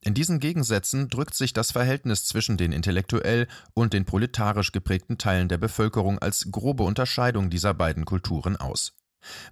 In 0.00 0.14
diesen 0.14 0.38
Gegensätzen 0.38 1.08
drückt 1.08 1.34
sich 1.34 1.52
das 1.52 1.72
Verhältnis 1.72 2.24
zwischen 2.24 2.56
den 2.56 2.70
intellektuell 2.70 3.48
und 3.74 3.92
den 3.92 4.04
proletarisch 4.04 4.70
geprägten 4.70 5.18
Teilen 5.18 5.48
der 5.48 5.58
Bevölkerung 5.58 6.20
als 6.20 6.52
grobe 6.52 6.84
Unterscheidung 6.84 7.50
dieser 7.50 7.74
beiden 7.74 8.04
Kulturen 8.04 8.56
aus. 8.56 8.92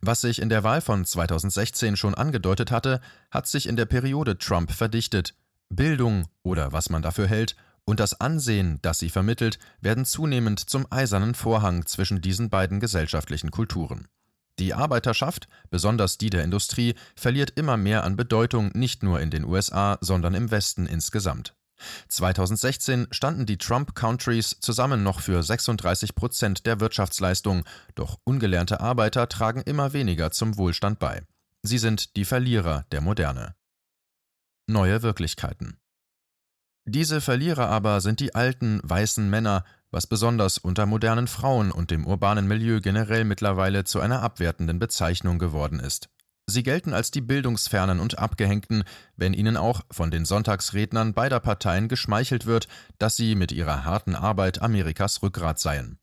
Was 0.01 0.21
sich 0.21 0.41
in 0.41 0.49
der 0.49 0.63
Wahl 0.63 0.81
von 0.81 1.05
2016 1.05 1.97
schon 1.97 2.15
angedeutet 2.15 2.71
hatte, 2.71 3.01
hat 3.33 3.49
sich 3.49 3.67
in 3.67 3.75
der 3.75 3.87
Periode 3.87 4.39
Trump 4.39 4.71
verdichtet, 4.71 5.35
Bildung 5.71 6.29
oder 6.45 6.71
was 6.71 6.89
man 6.89 7.03
dafür 7.03 7.27
hält 7.27 7.57
und 7.85 8.01
das 8.01 8.21
Ansehen, 8.21 8.79
das 8.83 8.99
sie 8.99 9.11
vermittelt, 9.11 9.59
werden 9.81 10.05
zunehmend 10.05 10.59
zum 10.59 10.87
eisernen 10.91 11.35
Vorhang 11.35 11.87
zwischen 11.87 12.21
diesen 12.21 12.51
beiden 12.51 12.81
gesellschaftlichen 12.81 13.51
Kulturen. 13.51 14.09
Die 14.59 14.73
Arbeiterschaft, 14.73 15.49
besonders 15.71 16.17
die 16.17 16.31
der 16.31 16.45
Industrie, 16.45 16.95
verliert 17.17 17.51
immer 17.57 17.77
mehr 17.77 18.05
an 18.05 18.17
Bedeutung 18.17 18.71
nicht 18.75 19.03
nur 19.03 19.21
in 19.21 19.31
den 19.31 19.45
USA, 19.45 19.99
sondern 20.01 20.35
im 20.35 20.51
Westen 20.51 20.87
insgesamt. 20.87 21.55
2016 22.09 23.09
standen 23.11 23.47
die 23.47 23.59
Trump 23.59 23.95
Countries 23.95 24.57
zusammen 24.61 25.03
noch 25.03 25.21
für 25.21 25.43
36 25.43 26.15
Prozent 26.15 26.67
der 26.67 26.79
Wirtschaftsleistung, 26.81 27.65
doch 27.97 28.19
ungelernte 28.25 28.81
Arbeiter 28.81 29.29
tragen 29.29 29.61
immer 29.63 29.93
weniger 29.93 30.31
zum 30.31 30.57
Wohlstand 30.57 31.01
bei. 31.01 31.23
Sie 31.63 31.79
sind 31.79 32.17
die 32.17 32.25
Verlierer 32.25 32.85
der 32.93 33.01
Moderne. 33.01 33.55
Neue 34.67 35.03
Wirklichkeiten. 35.03 35.79
Diese 36.87 37.21
Verlierer 37.21 37.69
aber 37.69 38.01
sind 38.01 38.21
die 38.21 38.35
alten, 38.35 38.81
weißen 38.83 39.29
Männer, 39.29 39.65
was 39.91 40.07
besonders 40.07 40.59
unter 40.59 40.85
modernen 40.85 41.29
Frauen 41.29 41.71
und 41.71 41.91
dem 41.91 42.07
urbanen 42.07 42.47
Milieu 42.47 42.81
generell 42.81 43.25
mittlerweile 43.25 43.85
zu 43.85 44.01
einer 44.01 44.23
abwertenden 44.23 44.79
Bezeichnung 44.79 45.39
geworden 45.39 45.81
ist. 45.81 46.11
Sie 46.47 46.63
gelten 46.63 46.93
als 46.93 47.11
die 47.11 47.23
Bildungsfernen 47.23 48.01
und 48.01 48.19
Abgehängten, 48.19 48.85
wenn 49.17 49.33
ihnen 49.33 49.57
auch 49.57 49.81
von 49.91 50.11
den 50.11 50.27
Sonntagsrednern 50.27 51.15
beider 51.15 51.41
Parteien 51.41 51.89
geschmeichelt 51.89 52.45
wird, 52.45 52.69
dass 52.99 53.17
sie 53.17 53.35
mit 53.35 53.51
ihrer 53.51 53.87
harten 53.87 54.15
Arbeit 54.15 54.61
Amerikas 54.61 55.23
Rückgrat 55.23 55.59
seien. 55.59 55.99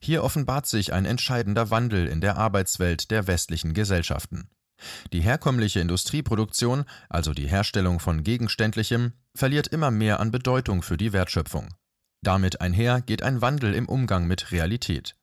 Hier 0.00 0.22
offenbart 0.22 0.66
sich 0.66 0.92
ein 0.92 1.06
entscheidender 1.06 1.70
Wandel 1.70 2.06
in 2.08 2.20
der 2.20 2.36
Arbeitswelt 2.36 3.10
der 3.10 3.26
westlichen 3.26 3.72
Gesellschaften. 3.72 4.50
Die 5.12 5.20
herkömmliche 5.20 5.80
Industrieproduktion, 5.80 6.84
also 7.08 7.32
die 7.32 7.48
Herstellung 7.48 8.00
von 8.00 8.22
Gegenständlichem, 8.22 9.12
verliert 9.34 9.66
immer 9.68 9.90
mehr 9.90 10.20
an 10.20 10.30
Bedeutung 10.30 10.82
für 10.82 10.96
die 10.96 11.12
Wertschöpfung. 11.12 11.74
Damit 12.22 12.60
einher 12.60 13.00
geht 13.00 13.22
ein 13.22 13.40
Wandel 13.40 13.74
im 13.74 13.88
Umgang 13.88 14.26
mit 14.26 14.52
Realität. 14.52 15.16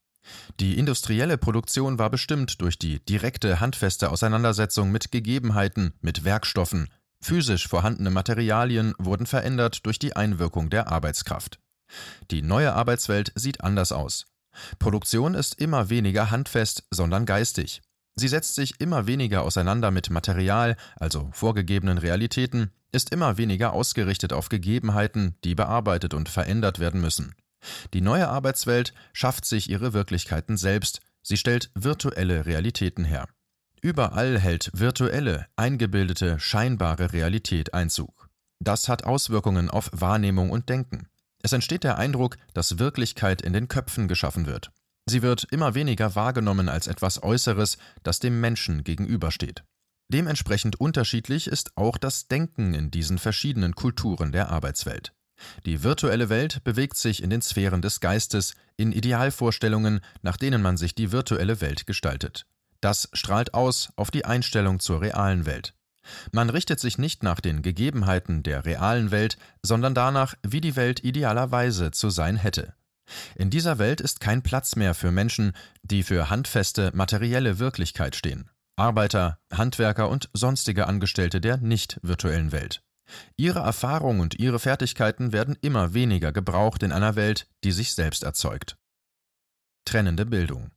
Die 0.60 0.78
industrielle 0.78 1.38
Produktion 1.38 2.00
war 2.00 2.10
bestimmt 2.10 2.62
durch 2.62 2.78
die 2.78 3.00
direkte 3.06 3.60
handfeste 3.60 4.12
Auseinandersetzung 4.12 4.92
mit 4.92 5.12
Gegebenheiten, 5.12 5.94
mit 6.02 6.26
Werkstoffen. 6.26 6.90
Physisch 7.22 7.68
vorhandene 7.68 8.10
Materialien 8.10 8.94
wurden 8.98 9.26
verändert 9.26 9.86
durch 9.86 10.00
die 10.00 10.16
Einwirkung 10.16 10.70
der 10.70 10.92
Arbeitskraft. 10.92 11.60
Die 12.32 12.42
neue 12.42 12.74
Arbeitswelt 12.74 13.32
sieht 13.36 13.62
anders 13.62 13.92
aus. 13.92 14.26
Produktion 14.80 15.34
ist 15.34 15.60
immer 15.60 15.90
weniger 15.90 16.32
handfest, 16.32 16.84
sondern 16.92 17.26
geistig. 17.26 17.82
Sie 18.20 18.28
setzt 18.28 18.56
sich 18.56 18.82
immer 18.82 19.06
weniger 19.06 19.44
auseinander 19.44 19.92
mit 19.92 20.10
Material, 20.10 20.76
also 20.96 21.30
vorgegebenen 21.34 22.00
Realitäten, 22.00 22.72
ist 22.92 23.12
immer 23.12 23.38
weniger 23.38 23.74
ausgerichtet 23.74 24.34
auf 24.34 24.50
Gegebenheiten, 24.50 25.36
die 25.44 25.54
bearbeitet 25.54 26.16
und 26.16 26.28
verändert 26.28 26.80
werden 26.80 27.00
müssen. 27.00 27.36
Die 27.94 28.02
neue 28.02 28.28
Arbeitswelt 28.28 28.94
schafft 29.14 29.46
sich 29.46 29.70
ihre 29.70 29.94
Wirklichkeiten 29.94 30.58
selbst, 30.58 31.02
sie 31.22 31.38
stellt 31.38 31.70
virtuelle 31.76 32.48
Realitäten 32.48 33.06
her. 33.06 33.28
Überall 33.82 34.40
hält 34.40 34.72
virtuelle, 34.74 35.46
eingebildete, 35.56 36.40
scheinbare 36.40 37.14
Realität 37.14 37.76
Einzug. 37.76 38.30
Das 38.60 38.90
hat 38.90 39.04
Auswirkungen 39.04 39.70
auf 39.70 39.92
Wahrnehmung 39.94 40.50
und 40.50 40.70
Denken. 40.70 41.08
Es 41.44 41.54
entsteht 41.54 41.84
der 41.84 42.00
Eindruck, 42.00 42.38
dass 42.56 42.80
Wirklichkeit 42.80 43.44
in 43.44 43.54
den 43.54 43.68
Köpfen 43.68 44.08
geschaffen 44.08 44.48
wird. 44.48 44.72
Sie 45.10 45.22
wird 45.22 45.46
immer 45.52 45.74
weniger 45.74 46.16
wahrgenommen 46.16 46.68
als 46.68 46.88
etwas 46.88 47.24
Äußeres, 47.24 47.78
das 48.04 48.20
dem 48.20 48.42
Menschen 48.42 48.84
gegenübersteht. 48.84 49.64
Dementsprechend 50.10 50.80
unterschiedlich 50.80 51.48
ist 51.48 51.72
auch 51.76 51.98
das 51.98 52.28
Denken 52.28 52.74
in 52.74 52.92
diesen 52.92 53.18
verschiedenen 53.18 53.76
Kulturen 53.76 54.32
der 54.32 54.50
Arbeitswelt. 54.50 55.14
Die 55.66 55.84
virtuelle 55.84 56.30
Welt 56.30 56.64
bewegt 56.64 56.98
sich 56.98 57.22
in 57.22 57.30
den 57.30 57.42
Sphären 57.42 57.82
des 57.82 58.00
Geistes, 58.00 58.56
in 58.76 58.92
Idealvorstellungen, 58.92 60.02
nach 60.22 60.38
denen 60.38 60.62
man 60.62 60.78
sich 60.78 60.96
die 60.96 61.12
virtuelle 61.12 61.62
Welt 61.62 61.86
gestaltet. 61.86 62.46
Das 62.82 63.10
strahlt 63.14 63.54
aus 63.54 63.92
auf 63.96 64.12
die 64.12 64.26
Einstellung 64.26 64.80
zur 64.80 65.02
realen 65.02 65.46
Welt. 65.46 65.74
Man 66.32 66.50
richtet 66.50 66.80
sich 66.80 66.98
nicht 66.98 67.22
nach 67.22 67.40
den 67.40 67.62
Gegebenheiten 67.62 68.44
der 68.44 68.66
realen 68.66 69.12
Welt, 69.12 69.38
sondern 69.62 69.94
danach, 69.94 70.36
wie 70.44 70.62
die 70.62 70.76
Welt 70.76 71.04
idealerweise 71.04 71.92
zu 71.92 72.10
sein 72.10 72.38
hätte. 72.38 72.74
In 73.36 73.50
dieser 73.50 73.80
Welt 73.80 74.02
ist 74.02 74.20
kein 74.20 74.44
Platz 74.44 74.76
mehr 74.76 74.94
für 74.94 75.12
Menschen, 75.12 75.54
die 75.84 76.04
für 76.04 76.30
handfeste 76.30 76.92
materielle 76.94 77.60
Wirklichkeit 77.60 78.16
stehen. 78.16 78.50
Arbeiter, 78.76 79.40
Handwerker 79.52 80.10
und 80.10 80.30
sonstige 80.34 80.88
Angestellte 80.88 81.42
der 81.42 81.58
nicht 81.58 82.00
virtuellen 82.04 82.52
Welt. 82.52 82.84
Ihre 83.38 83.60
Erfahrung 83.60 84.20
und 84.20 84.38
ihre 84.40 84.60
Fertigkeiten 84.60 85.32
werden 85.32 85.58
immer 85.62 85.94
weniger 85.94 86.32
gebraucht 86.32 86.84
in 86.84 86.92
einer 86.92 87.16
Welt, 87.16 87.48
die 87.64 87.72
sich 87.72 87.96
selbst 87.96 88.24
erzeugt. 88.24 88.78
Trennende 89.86 90.26
Bildung. 90.26 90.72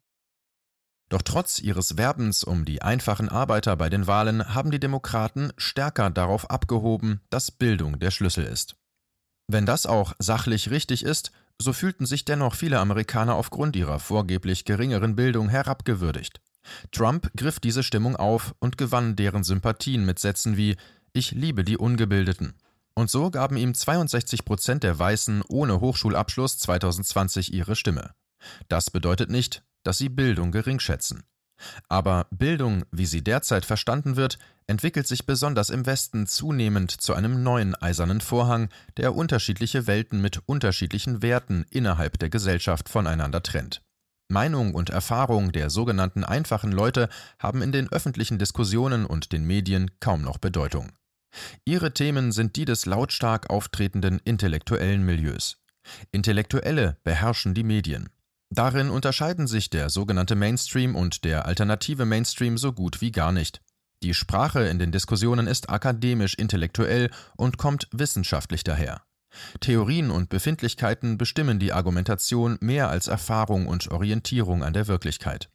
Doch 1.11 1.23
trotz 1.23 1.59
ihres 1.59 1.97
Werbens 1.97 2.45
um 2.45 2.65
die 2.65 2.83
einfachen 2.83 3.29
Arbeiter 3.29 3.77
bei 3.77 3.91
den 3.91 4.07
Wahlen 4.07 4.55
haben 4.55 4.71
die 4.71 4.79
Demokraten 4.79 5.53
stärker 5.57 6.09
darauf 6.09 6.49
abgehoben, 6.49 7.21
dass 7.31 7.51
Bildung 7.51 7.99
der 7.99 8.13
Schlüssel 8.13 8.45
ist. 8.45 8.77
Wenn 9.49 9.67
das 9.67 9.87
auch 9.87 10.15
sachlich 10.21 10.71
richtig 10.71 11.03
ist, 11.05 11.33
so 11.61 11.73
fühlten 11.73 12.07
sich 12.07 12.25
dennoch 12.25 12.55
viele 12.55 12.79
Amerikaner 12.79 13.35
aufgrund 13.35 13.77
ihrer 13.77 13.99
vorgeblich 13.99 14.65
geringeren 14.65 15.15
Bildung 15.15 15.49
herabgewürdigt. 15.49 16.41
Trump 16.91 17.31
griff 17.37 17.61
diese 17.61 17.83
Stimmung 17.83 18.17
auf 18.17 18.55
und 18.61 18.79
gewann 18.79 19.17
deren 19.17 19.45
Sympathien 19.45 20.05
mit 20.05 20.19
Sätzen 20.19 20.57
wie 20.57 20.77
Ich 21.13 21.33
liebe 21.33 21.65
die 21.65 21.77
Ungebildeten. 21.77 22.55
Und 22.95 23.11
so 23.11 23.31
gaben 23.31 23.57
ihm 23.57 23.75
62 23.75 24.45
Prozent 24.45 24.83
der 24.83 24.99
Weißen 24.99 25.43
ohne 25.49 25.81
Hochschulabschluss 25.81 26.59
2020 26.59 27.53
ihre 27.53 27.77
Stimme. 27.77 28.11
Das 28.69 28.91
bedeutet 28.91 29.31
nicht, 29.31 29.63
dass 29.83 29.99
sie 29.99 30.09
Bildung 30.09 30.53
geringschätzen. 30.53 31.25
Aber 31.89 32.27
Bildung, 32.31 32.85
wie 32.91 33.07
sie 33.07 33.23
derzeit 33.23 33.65
verstanden 33.65 34.17
wird, 34.17 34.39
entwickelt 34.67 35.07
sich 35.07 35.27
besonders 35.27 35.71
im 35.71 35.87
Westen 35.87 36.27
zunehmend 36.27 36.91
zu 36.91 37.15
einem 37.15 37.43
neuen 37.43 37.75
eisernen 37.75 38.21
Vorhang, 38.21 38.69
der 38.97 39.15
unterschiedliche 39.15 39.87
Welten 39.87 40.21
mit 40.21 40.41
unterschiedlichen 40.47 41.23
Werten 41.23 41.67
innerhalb 41.71 42.19
der 42.19 42.31
Gesellschaft 42.31 42.89
voneinander 42.89 43.43
trennt. 43.43 43.83
Meinung 44.29 44.75
und 44.75 44.91
Erfahrung 44.91 45.51
der 45.53 45.71
sogenannten 45.71 46.25
einfachen 46.25 46.71
Leute 46.71 47.09
haben 47.39 47.63
in 47.63 47.73
den 47.73 47.91
öffentlichen 47.91 48.39
Diskussionen 48.39 49.05
und 49.05 49.33
den 49.33 49.45
Medien 49.45 49.91
kaum 49.99 50.23
noch 50.23 50.39
Bedeutung. 50.39 50.93
Ihre 51.65 51.93
Themen 51.93 52.33
sind 52.33 52.57
die 52.57 52.65
des 52.65 52.87
lautstark 52.87 53.51
auftretenden 53.51 54.21
intellektuellen 54.25 55.05
Milieus. 55.05 55.59
Intellektuelle 56.13 56.97
beherrschen 57.03 57.55
die 57.55 57.65
Medien. 57.65 58.09
Darin 58.53 58.91
unterscheiden 58.91 59.47
sich 59.47 59.71
der 59.71 59.91
sogenannte 59.91 60.35
Mainstream 60.35 60.97
und 60.97 61.25
der 61.25 61.47
alternative 61.47 62.05
Mainstream 62.05 62.59
so 62.59 62.73
gut 62.73 63.01
wie 63.01 63.13
gar 63.13 63.31
nicht. 63.31 63.63
Die 64.03 64.15
Sprache 64.15 64.67
in 64.67 64.79
den 64.79 64.93
Diskussionen 64.93 65.47
ist 65.47 65.71
akademisch 65.71 66.35
intellektuell 66.35 67.11
und 67.37 67.59
kommt 67.59 67.87
wissenschaftlich 67.93 68.65
daher. 68.65 69.03
Theorien 69.61 70.11
und 70.11 70.29
Befindlichkeiten 70.29 71.17
bestimmen 71.17 71.61
die 71.61 71.73
Argumentation 71.73 72.59
mehr 72.61 72.89
als 72.89 73.07
Erfahrung 73.07 73.69
und 73.69 73.89
Orientierung 73.91 74.65
an 74.65 74.73
der 74.73 74.89
Wirklichkeit. 74.89 75.49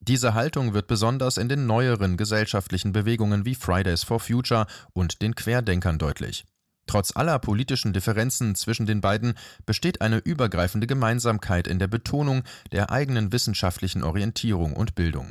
Diese 0.00 0.32
Haltung 0.32 0.72
wird 0.72 0.86
besonders 0.86 1.36
in 1.36 1.50
den 1.50 1.66
neueren 1.66 2.16
gesellschaftlichen 2.16 2.92
Bewegungen 2.92 3.44
wie 3.44 3.54
Fridays 3.54 4.02
for 4.02 4.18
Future 4.18 4.66
und 4.94 5.20
den 5.20 5.34
Querdenkern 5.34 5.98
deutlich. 5.98 6.46
Trotz 6.90 7.14
aller 7.14 7.38
politischen 7.38 7.92
Differenzen 7.92 8.56
zwischen 8.56 8.84
den 8.84 9.00
beiden 9.00 9.34
besteht 9.64 10.00
eine 10.00 10.18
übergreifende 10.18 10.88
Gemeinsamkeit 10.88 11.68
in 11.68 11.78
der 11.78 11.86
Betonung 11.86 12.42
der 12.72 12.90
eigenen 12.90 13.30
wissenschaftlichen 13.30 14.02
Orientierung 14.02 14.72
und 14.72 14.96
Bildung. 14.96 15.30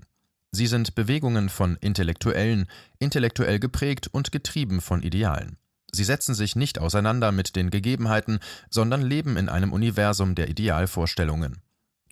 Sie 0.51 0.67
sind 0.67 0.95
Bewegungen 0.95 1.49
von 1.49 1.75
Intellektuellen, 1.81 2.69
intellektuell 2.97 3.59
geprägt 3.59 4.07
und 4.07 4.31
getrieben 4.31 4.79
von 4.79 5.03
Idealen. 5.03 5.57
Sie 5.91 6.05
setzen 6.05 6.33
sich 6.33 6.55
nicht 6.55 6.79
auseinander 6.79 7.33
mit 7.33 7.57
den 7.57 7.71
Gegebenheiten, 7.71 8.39
sondern 8.69 9.01
leben 9.01 9.35
in 9.35 9.49
einem 9.49 9.73
Universum 9.73 10.35
der 10.35 10.47
Idealvorstellungen. 10.47 11.61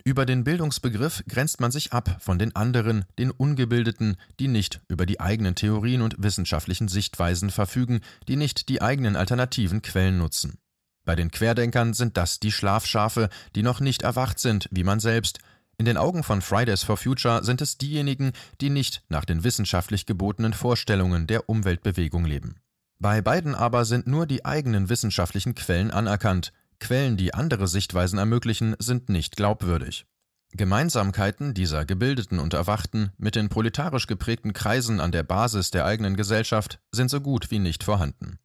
Über 0.04 0.24
den 0.24 0.44
Bildungsbegriff 0.44 1.22
grenzt 1.28 1.60
man 1.60 1.70
sich 1.70 1.92
ab 1.92 2.16
von 2.20 2.38
den 2.38 2.54
anderen, 2.56 3.04
den 3.18 3.30
Ungebildeten, 3.30 4.16
die 4.38 4.48
nicht 4.48 4.80
über 4.88 5.06
die 5.06 5.20
eigenen 5.20 5.54
Theorien 5.54 6.02
und 6.02 6.22
wissenschaftlichen 6.22 6.88
Sichtweisen 6.88 7.50
verfügen, 7.50 8.00
die 8.26 8.36
nicht 8.36 8.68
die 8.68 8.80
eigenen 8.80 9.16
alternativen 9.16 9.82
Quellen 9.82 10.18
nutzen. 10.18 10.58
Bei 11.04 11.16
den 11.16 11.30
Querdenkern 11.30 11.94
sind 11.94 12.16
das 12.16 12.38
die 12.38 12.52
Schlafschafe, 12.52 13.28
die 13.54 13.62
noch 13.62 13.80
nicht 13.80 14.02
erwacht 14.02 14.38
sind, 14.38 14.68
wie 14.70 14.84
man 14.84 15.00
selbst. 15.00 15.40
In 15.78 15.84
den 15.84 15.96
Augen 15.96 16.22
von 16.22 16.42
Fridays 16.42 16.82
for 16.82 16.96
Future 16.96 17.44
sind 17.44 17.60
es 17.60 17.78
diejenigen, 17.78 18.32
die 18.60 18.68
nicht 18.68 19.02
nach 19.08 19.24
den 19.24 19.44
wissenschaftlich 19.44 20.06
gebotenen 20.06 20.52
Vorstellungen 20.52 21.26
der 21.26 21.48
Umweltbewegung 21.48 22.24
leben. 22.24 22.56
Bei 22.98 23.22
beiden 23.22 23.54
aber 23.54 23.84
sind 23.84 24.06
nur 24.06 24.26
die 24.26 24.44
eigenen 24.44 24.88
wissenschaftlichen 24.88 25.54
Quellen 25.54 25.90
anerkannt, 25.90 26.52
Quellen, 26.80 27.16
die 27.16 27.34
andere 27.34 27.68
Sichtweisen 27.68 28.18
ermöglichen, 28.18 28.76
sind 28.78 29.08
nicht 29.08 29.36
glaubwürdig. 29.36 30.06
Gemeinsamkeiten 30.52 31.52
dieser 31.52 31.84
gebildeten 31.84 32.38
und 32.38 32.54
erwachten 32.54 33.12
mit 33.18 33.34
den 33.34 33.48
proletarisch 33.48 34.06
geprägten 34.06 34.52
Kreisen 34.52 34.98
an 34.98 35.12
der 35.12 35.22
Basis 35.22 35.70
der 35.70 35.84
eigenen 35.84 36.16
Gesellschaft 36.16 36.80
sind 36.90 37.10
so 37.10 37.20
gut 37.20 37.50
wie 37.50 37.58
nicht 37.58 37.84
vorhanden. 37.84 38.38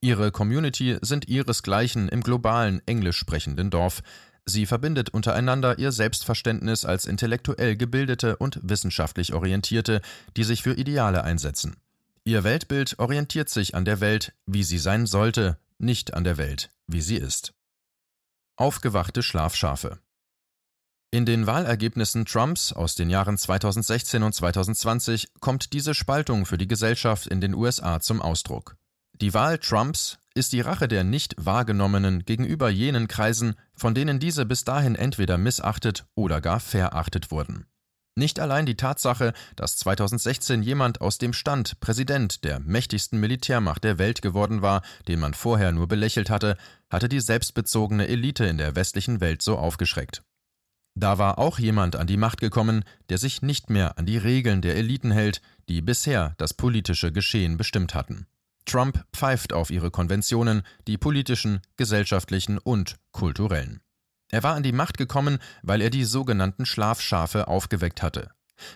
Ihre 0.00 0.30
Community 0.30 0.98
sind 1.02 1.28
ihresgleichen 1.28 2.08
im 2.08 2.22
globalen 2.22 2.80
englisch 2.86 3.18
sprechenden 3.18 3.70
Dorf. 3.70 4.02
Sie 4.46 4.64
verbindet 4.64 5.10
untereinander 5.10 5.78
ihr 5.78 5.92
Selbstverständnis 5.92 6.84
als 6.84 7.04
intellektuell 7.04 7.76
gebildete 7.76 8.36
und 8.36 8.60
wissenschaftlich 8.62 9.34
orientierte, 9.34 10.00
die 10.36 10.44
sich 10.44 10.62
für 10.62 10.72
Ideale 10.72 11.24
einsetzen. 11.24 11.76
Ihr 12.24 12.44
Weltbild 12.44 12.98
orientiert 12.98 13.48
sich 13.50 13.74
an 13.74 13.84
der 13.84 14.00
Welt, 14.00 14.32
wie 14.46 14.62
sie 14.62 14.78
sein 14.78 15.06
sollte, 15.06 15.58
nicht 15.78 16.14
an 16.14 16.24
der 16.24 16.38
Welt, 16.38 16.70
wie 16.86 17.00
sie 17.00 17.16
ist. 17.16 17.52
Aufgewachte 18.60 19.22
Schlafschafe 19.22 20.00
in 21.12 21.26
den 21.26 21.46
Wahlergebnissen 21.46 22.24
Trumps 22.24 22.72
aus 22.72 22.94
den 22.94 23.10
Jahren 23.10 23.36
2016 23.36 24.22
und 24.22 24.32
2020 24.32 25.28
kommt 25.40 25.72
diese 25.72 25.94
Spaltung 25.94 26.46
für 26.46 26.58
die 26.58 26.68
Gesellschaft 26.68 27.26
in 27.26 27.40
den 27.40 27.54
USA 27.54 28.00
zum 28.00 28.22
Ausdruck. 28.22 28.76
Die 29.14 29.34
Wahl 29.34 29.58
Trumps 29.58 30.18
ist 30.34 30.52
die 30.52 30.60
Rache 30.60 30.86
der 30.88 31.02
nicht 31.02 31.34
wahrgenommenen 31.36 32.24
gegenüber 32.26 32.68
jenen 32.68 33.08
Kreisen, 33.08 33.54
von 33.74 33.94
denen 33.94 34.20
diese 34.20 34.46
bis 34.46 34.62
dahin 34.62 34.94
entweder 34.94 35.36
missachtet 35.36 36.06
oder 36.14 36.40
gar 36.40 36.60
verachtet 36.60 37.30
wurden. 37.30 37.66
Nicht 38.20 38.38
allein 38.38 38.66
die 38.66 38.76
Tatsache, 38.76 39.32
dass 39.56 39.78
2016 39.78 40.62
jemand 40.62 41.00
aus 41.00 41.16
dem 41.16 41.32
Stand 41.32 41.80
Präsident 41.80 42.44
der 42.44 42.60
mächtigsten 42.60 43.18
Militärmacht 43.18 43.82
der 43.82 43.96
Welt 43.96 44.20
geworden 44.20 44.60
war, 44.60 44.82
den 45.08 45.20
man 45.20 45.32
vorher 45.32 45.72
nur 45.72 45.88
belächelt 45.88 46.28
hatte, 46.28 46.58
hatte 46.90 47.08
die 47.08 47.20
selbstbezogene 47.20 48.08
Elite 48.08 48.44
in 48.44 48.58
der 48.58 48.76
westlichen 48.76 49.22
Welt 49.22 49.40
so 49.40 49.56
aufgeschreckt. 49.56 50.22
Da 50.94 51.16
war 51.16 51.38
auch 51.38 51.58
jemand 51.58 51.96
an 51.96 52.06
die 52.06 52.18
Macht 52.18 52.42
gekommen, 52.42 52.84
der 53.08 53.16
sich 53.16 53.40
nicht 53.40 53.70
mehr 53.70 53.96
an 53.96 54.04
die 54.04 54.18
Regeln 54.18 54.60
der 54.60 54.76
Eliten 54.76 55.12
hält, 55.12 55.40
die 55.70 55.80
bisher 55.80 56.34
das 56.36 56.52
politische 56.52 57.12
Geschehen 57.12 57.56
bestimmt 57.56 57.94
hatten. 57.94 58.26
Trump 58.66 59.02
pfeift 59.14 59.54
auf 59.54 59.70
ihre 59.70 59.90
Konventionen, 59.90 60.60
die 60.86 60.98
politischen, 60.98 61.62
gesellschaftlichen 61.78 62.58
und 62.58 62.96
kulturellen. 63.12 63.80
Er 64.30 64.42
war 64.42 64.54
an 64.54 64.62
die 64.62 64.72
Macht 64.72 64.98
gekommen, 64.98 65.38
weil 65.62 65.80
er 65.80 65.90
die 65.90 66.04
sogenannten 66.04 66.66
Schlafschafe 66.66 67.48
aufgeweckt 67.48 68.02
hatte. 68.02 68.30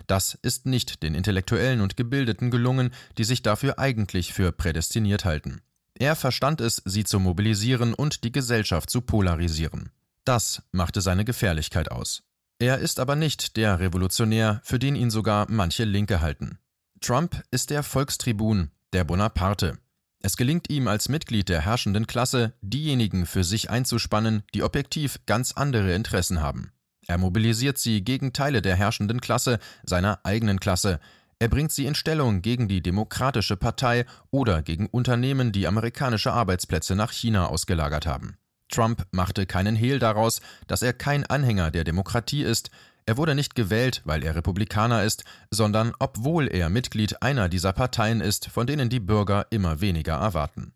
Das 0.06 0.34
ist 0.42 0.66
nicht 0.66 1.02
den 1.02 1.14
Intellektuellen 1.14 1.80
und 1.80 1.96
Gebildeten 1.96 2.50
gelungen, 2.50 2.90
die 3.18 3.25
sich 3.25 3.42
dafür 3.42 3.78
eigentlich 3.78 4.32
für 4.32 4.52
prädestiniert 4.52 5.25
halten. 5.25 5.61
Er 5.94 6.16
verstand 6.16 6.61
es, 6.61 6.82
sie 6.84 7.04
zu 7.04 7.20
mobilisieren 7.20 7.94
und 7.94 8.25
die 8.25 8.32
Gesellschaft 8.32 8.90
zu 8.90 9.00
polarisieren. 9.00 9.90
Das 10.25 10.62
machte 10.73 11.00
seine 11.00 11.25
Gefährlichkeit 11.25 11.90
aus. 11.90 12.25
Er 12.58 12.78
ist 12.78 12.99
aber 12.99 13.14
nicht 13.14 13.56
der 13.56 13.78
Revolutionär, 13.78 14.61
für 14.64 14.78
den 14.78 14.96
ihn 14.96 15.11
sogar 15.11 15.46
manche 15.50 15.84
Linke 15.84 16.20
halten. 16.20 16.58
Trump 17.00 17.42
ist 17.50 17.70
der 17.70 17.82
Volkstribun, 17.82 18.70
der 18.92 19.04
Bonaparte. 19.04 19.78
Es 20.24 20.38
gelingt 20.38 20.70
ihm 20.70 20.88
als 20.88 21.10
Mitglied 21.10 21.50
der 21.50 21.60
herrschenden 21.60 22.06
Klasse, 22.06 22.54
diejenigen 22.62 23.26
für 23.26 23.44
sich 23.44 23.68
einzuspannen, 23.68 24.42
die 24.54 24.62
objektiv 24.62 25.18
ganz 25.26 25.52
andere 25.52 25.92
Interessen 25.94 26.40
haben. 26.40 26.72
Er 27.06 27.18
mobilisiert 27.18 27.76
sie 27.76 28.02
gegen 28.02 28.32
Teile 28.32 28.62
der 28.62 28.74
herrschenden 28.74 29.20
Klasse, 29.20 29.58
seiner 29.82 30.20
eigenen 30.24 30.60
Klasse. 30.60 30.98
Er 31.40 31.48
bringt 31.48 31.72
sie 31.72 31.84
in 31.84 31.94
Stellung 31.94 32.40
gegen 32.40 32.68
die 32.68 32.80
Demokratische 32.80 33.58
Partei 33.58 34.06
oder 34.30 34.62
gegen 34.62 34.86
Unternehmen, 34.86 35.52
die 35.52 35.66
amerikanische 35.66 36.32
Arbeitsplätze 36.32 36.96
nach 36.96 37.12
China 37.12 37.48
ausgelagert 37.48 38.06
haben. 38.06 38.38
Trump 38.70 39.06
machte 39.10 39.44
keinen 39.44 39.76
Hehl 39.76 39.98
daraus, 39.98 40.40
dass 40.66 40.80
er 40.80 40.94
kein 40.94 41.26
Anhänger 41.26 41.70
der 41.70 41.84
Demokratie 41.84 42.44
ist, 42.44 42.70
er 43.06 43.16
wurde 43.16 43.34
nicht 43.34 43.54
gewählt, 43.54 44.02
weil 44.04 44.23
er 44.23 44.34
Republikaner 44.34 45.02
ist, 45.02 45.25
sondern 45.50 45.92
obwohl 45.99 46.49
er 46.49 46.70
Mitglied 46.70 47.23
einer 47.23 47.49
dieser 47.49 47.73
Parteien 47.73 48.20
ist, 48.20 48.46
von 48.46 48.66
denen 48.66 48.88
die 48.88 49.00
Bürger 49.00 49.46
immer 49.50 49.80
weniger 49.80 50.14
erwarten. 50.14 50.73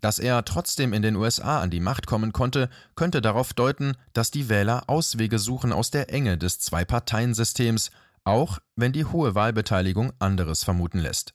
Dass 0.00 0.18
er 0.18 0.44
trotzdem 0.44 0.92
in 0.92 1.02
den 1.02 1.14
USA 1.14 1.60
an 1.60 1.70
die 1.70 1.78
Macht 1.80 2.06
kommen 2.06 2.32
konnte, 2.32 2.68
könnte 2.96 3.20
darauf 3.20 3.52
deuten, 3.52 3.94
dass 4.12 4.32
die 4.32 4.48
Wähler 4.48 4.88
Auswege 4.88 5.38
suchen 5.38 5.72
aus 5.72 5.92
der 5.92 6.12
Enge 6.12 6.36
des 6.36 6.58
Zwei-Parteien-Systems, 6.58 7.92
auch 8.24 8.58
wenn 8.74 8.92
die 8.92 9.04
hohe 9.04 9.36
Wahlbeteiligung 9.36 10.12
anderes 10.18 10.64
vermuten 10.64 10.98
lässt. 10.98 11.34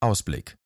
Ausblick 0.00 0.58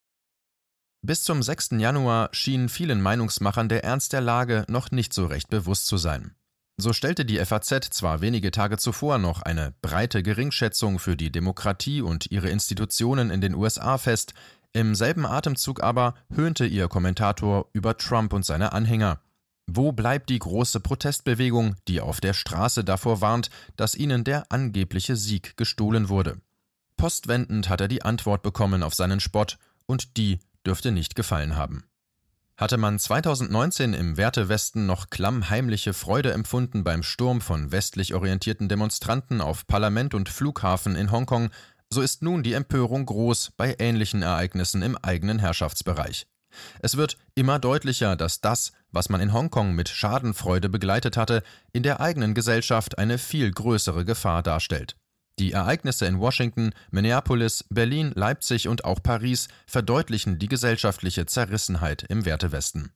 bis 1.05 1.23
zum 1.23 1.43
6. 1.43 1.73
Januar 1.73 2.31
schien 2.33 2.71
vielen 2.71 3.03
Meinungsmachern 3.03 3.69
der 3.69 3.85
Ernst 3.85 4.15
der 4.15 4.23
Lage 4.23 4.65
noch 4.69 4.91
nicht 4.91 5.13
so 5.13 5.27
recht 5.27 5.51
bewusst 5.51 5.87
zu 5.87 5.99
sein. 5.99 6.35
So 6.77 6.93
stellte 6.93 7.25
die 7.25 7.39
FAZ 7.39 7.91
zwar 7.91 8.21
wenige 8.21 8.51
Tage 8.51 8.79
zuvor 8.79 9.19
noch 9.19 9.43
eine 9.43 9.75
breite 9.81 10.23
Geringschätzung 10.25 10.99
für 10.99 11.17
die 11.17 11.31
Demokratie 11.31 12.03
und 12.03 12.31
ihre 12.33 12.49
Institutionen 12.49 13.31
in 13.31 13.41
den 13.41 13.55
USA 13.55 13.97
fest, 13.97 14.35
im 14.73 14.97
selben 14.97 15.25
Atemzug 15.25 15.83
aber 15.85 16.15
höhnte 16.33 16.67
ihr 16.67 16.89
Kommentator 16.89 17.69
über 17.73 17.97
Trump 17.97 18.33
und 18.33 18.45
seine 18.45 18.73
Anhänger. 18.73 19.21
Wo 19.67 19.93
bleibt 19.93 20.31
die 20.31 20.39
große 20.41 20.81
Protestbewegung, 20.81 21.77
die 21.87 22.01
auf 22.01 22.21
der 22.21 22.35
Straße 22.35 22.83
davor 22.83 23.21
warnt, 23.21 23.51
dass 23.77 23.95
ihnen 23.95 24.25
der 24.25 24.51
angebliche 24.51 25.15
Sieg 25.15 25.57
gestohlen 25.57 26.09
wurde? 26.09 26.41
Postwendend 26.97 27.69
hat 27.69 27.81
er 27.81 27.89
die 27.89 28.03
Antwort 28.03 28.43
bekommen 28.43 28.83
auf 28.83 28.95
seinen 28.95 29.21
Spott, 29.21 29.59
und 29.87 30.17
die 30.17 30.41
dürfte 30.67 30.91
nicht 30.91 31.15
gefallen 31.15 31.57
haben. 31.57 31.85
Hatte 32.57 32.77
man 32.77 33.01
2019 33.01 33.95
im 33.95 34.17
Wertewesten 34.17 34.87
noch 34.87 35.11
klammheimliche 35.11 35.93
Freude 35.93 36.33
empfunden 36.33 36.85
beim 36.85 37.03
Sturm 37.03 37.41
von 37.41 37.73
westlich 37.73 38.15
orientierten 38.15 38.69
Demonstranten 38.69 39.41
auf 39.41 39.67
Parlament 39.67 40.15
und 40.15 40.29
Flughafen 40.29 40.95
in 40.95 41.11
Hongkong, 41.11 41.51
so 41.91 42.01
ist 42.01 42.23
nun 42.23 42.45
die 42.45 42.53
Empörung 42.53 43.07
groß 43.07 43.53
bei 43.57 43.75
ähnlichen 43.81 44.23
Ereignissen 44.23 44.83
im 44.83 44.97
eigenen 44.97 45.41
Herrschaftsbereich. 45.41 46.29
Es 46.79 46.97
wird 46.97 47.17
immer 47.35 47.59
deutlicher, 47.59 48.15
dass 48.15 48.41
das, 48.41 48.71
was 48.93 49.09
man 49.09 49.21
in 49.21 49.33
Hongkong 49.33 49.75
mit 49.75 49.89
Schadenfreude 49.89 50.69
begleitet 50.69 51.17
hatte, 51.17 51.43
in 51.73 51.83
der 51.83 52.01
eigenen 52.01 52.35
Gesellschaft 52.35 52.99
eine 52.99 53.19
viel 53.19 53.51
größere 53.51 54.05
Gefahr 54.05 54.45
darstellt. 54.45 54.97
Die 55.39 55.53
Ereignisse 55.53 56.07
in 56.07 56.21
Washington, 56.21 56.71
Minneapolis, 56.91 57.65
Berlin, 57.69 58.13
Leipzig 58.15 58.69
und 58.69 58.85
auch 58.85 59.03
Paris 59.03 59.49
verdeutlichen 59.67 60.39
die 60.39 60.49
gesellschaftliche 60.49 61.27
Zerrissenheit 61.27 62.05
im 62.05 62.25
Wertewesten. 62.25 62.93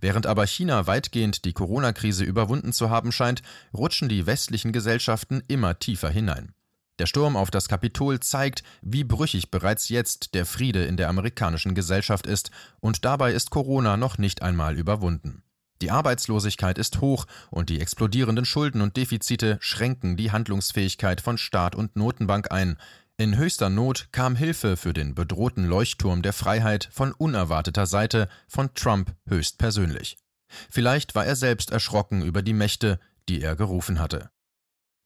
Während 0.00 0.26
aber 0.26 0.46
China 0.46 0.88
weitgehend 0.88 1.44
die 1.44 1.52
Corona-Krise 1.52 2.24
überwunden 2.24 2.72
zu 2.72 2.90
haben 2.90 3.12
scheint, 3.12 3.42
rutschen 3.72 4.08
die 4.08 4.26
westlichen 4.26 4.72
Gesellschaften 4.72 5.42
immer 5.46 5.78
tiefer 5.78 6.10
hinein. 6.10 6.54
Der 6.98 7.06
Sturm 7.06 7.36
auf 7.36 7.50
das 7.50 7.68
Kapitol 7.68 8.20
zeigt, 8.20 8.62
wie 8.82 9.04
brüchig 9.04 9.50
bereits 9.50 9.88
jetzt 9.88 10.34
der 10.34 10.44
Friede 10.44 10.84
in 10.84 10.96
der 10.96 11.08
amerikanischen 11.08 11.74
Gesellschaft 11.74 12.26
ist, 12.26 12.50
und 12.80 13.04
dabei 13.04 13.32
ist 13.32 13.50
Corona 13.50 13.96
noch 13.96 14.18
nicht 14.18 14.42
einmal 14.42 14.76
überwunden. 14.76 15.42
Die 15.82 15.90
Arbeitslosigkeit 15.90 16.76
ist 16.76 17.00
hoch 17.00 17.26
und 17.50 17.70
die 17.70 17.80
explodierenden 17.80 18.44
Schulden 18.44 18.82
und 18.82 18.96
Defizite 18.96 19.58
schränken 19.60 20.16
die 20.16 20.30
Handlungsfähigkeit 20.30 21.20
von 21.20 21.38
Staat 21.38 21.74
und 21.74 21.96
Notenbank 21.96 22.50
ein. 22.52 22.76
In 23.16 23.36
höchster 23.36 23.70
Not 23.70 24.08
kam 24.12 24.36
Hilfe 24.36 24.76
für 24.76 24.92
den 24.92 25.14
bedrohten 25.14 25.66
Leuchtturm 25.66 26.22
der 26.22 26.32
Freiheit 26.32 26.88
von 26.92 27.12
unerwarteter 27.12 27.86
Seite 27.86 28.28
von 28.48 28.74
Trump 28.74 29.14
höchstpersönlich. 29.28 30.16
Vielleicht 30.70 31.14
war 31.14 31.26
er 31.26 31.36
selbst 31.36 31.70
erschrocken 31.70 32.22
über 32.22 32.42
die 32.42 32.54
Mächte, 32.54 32.98
die 33.28 33.40
er 33.40 33.56
gerufen 33.56 34.00
hatte. 34.00 34.30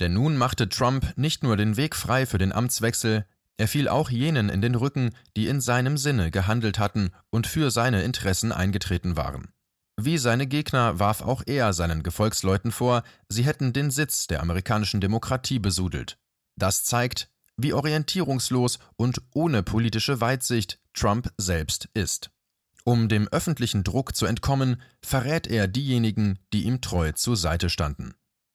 Denn 0.00 0.14
nun 0.14 0.37
machte 0.37 0.68
Trump 0.68 1.12
nicht 1.16 1.42
nur 1.42 1.56
den 1.56 1.76
Weg 1.76 1.94
frei 1.94 2.26
für 2.26 2.38
den 2.38 2.52
Amtswechsel, 2.52 3.26
er 3.56 3.68
fiel 3.68 3.88
auch 3.88 4.10
jenen 4.10 4.48
in 4.48 4.60
den 4.60 4.74
Rücken, 4.74 5.14
die 5.37 5.46
in 5.46 5.60
seinem 5.60 5.96
Sinne 5.96 6.32
gehandelt 6.32 6.80
hatten 6.80 7.10
und 7.30 7.46
für 7.46 7.70
seine 7.70 8.02
Interessen 8.02 8.50
eingetreten 8.50 9.16
waren. 9.16 9.48
Wie 9.96 10.18
seine 10.18 10.46
Gegner 10.46 10.98
warf 10.98 11.22
auch 11.22 11.42
er 11.46 11.72
seinen 11.72 12.02
Gefolgsleuten 12.02 12.72
vor, 12.72 13.04
sie 13.28 13.44
hätten 13.44 13.72
den 13.72 13.90
Sitz 13.90 14.26
der 14.26 14.42
amerikanischen 14.42 15.00
Demokratie 15.00 15.61
besudelt. 15.61 16.18
Das 16.57 16.85
zeigt, 16.85 17.30
wie 17.57 17.72
orientierungslos 17.72 18.80
und 18.96 19.22
ohne 19.33 19.62
politische 19.62 20.20
Weitsicht 20.20 20.80
Trump 20.92 21.33
selbst 21.38 21.88
ist. 21.94 22.30
Um 22.85 23.09
dem 23.09 23.28
öffentlichen 23.28 23.85
Druck 23.85 24.14
zu 24.14 24.26
entkommen, 24.26 24.83
verrät 25.00 25.46
er 25.46 25.68
diejenigen, 25.68 26.38
die 26.52 26.64
ihm 26.64 26.80
treu 26.80 27.12
zur 27.12 27.37
Seite 27.37 27.70
standen. 27.70 28.14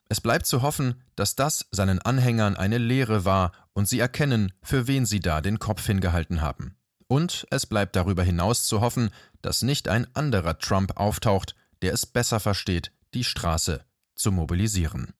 Es 0.09 0.21
bleibt 0.21 0.45
zu 0.45 0.61
hoffen, 0.61 1.01
dass 1.15 1.35
das 1.35 1.67
seinen 1.71 1.99
Anhängern 1.99 2.57
eine 2.57 2.79
Lehre 2.79 3.25
war 3.25 3.51
und 3.73 3.87
sie 3.87 3.99
erkennen, 3.99 4.51
für 4.61 4.87
wen 4.87 5.05
sie 5.05 5.19
da 5.19 5.41
den 5.41 5.59
Kopf 5.59 5.85
hingehalten 5.85 6.41
haben. 6.41 6.75
Und 7.11 7.47
es 7.49 7.65
bleibt 7.65 7.95
darüber 7.95 8.23
hinaus 8.23 8.65
zu 8.65 8.81
hoffen, 8.81 9.09
dass 9.41 9.63
nicht 9.63 9.87
ein 9.87 10.07
anderer 10.15 10.59
Trump 10.59 10.95
auftaucht, 10.95 11.55
der 11.81 11.91
es 11.91 12.05
besser 12.05 12.39
versteht, 12.39 12.91
die 13.15 13.23
Straße 13.23 13.83
zu 14.13 14.31
mobilisieren. 14.31 15.13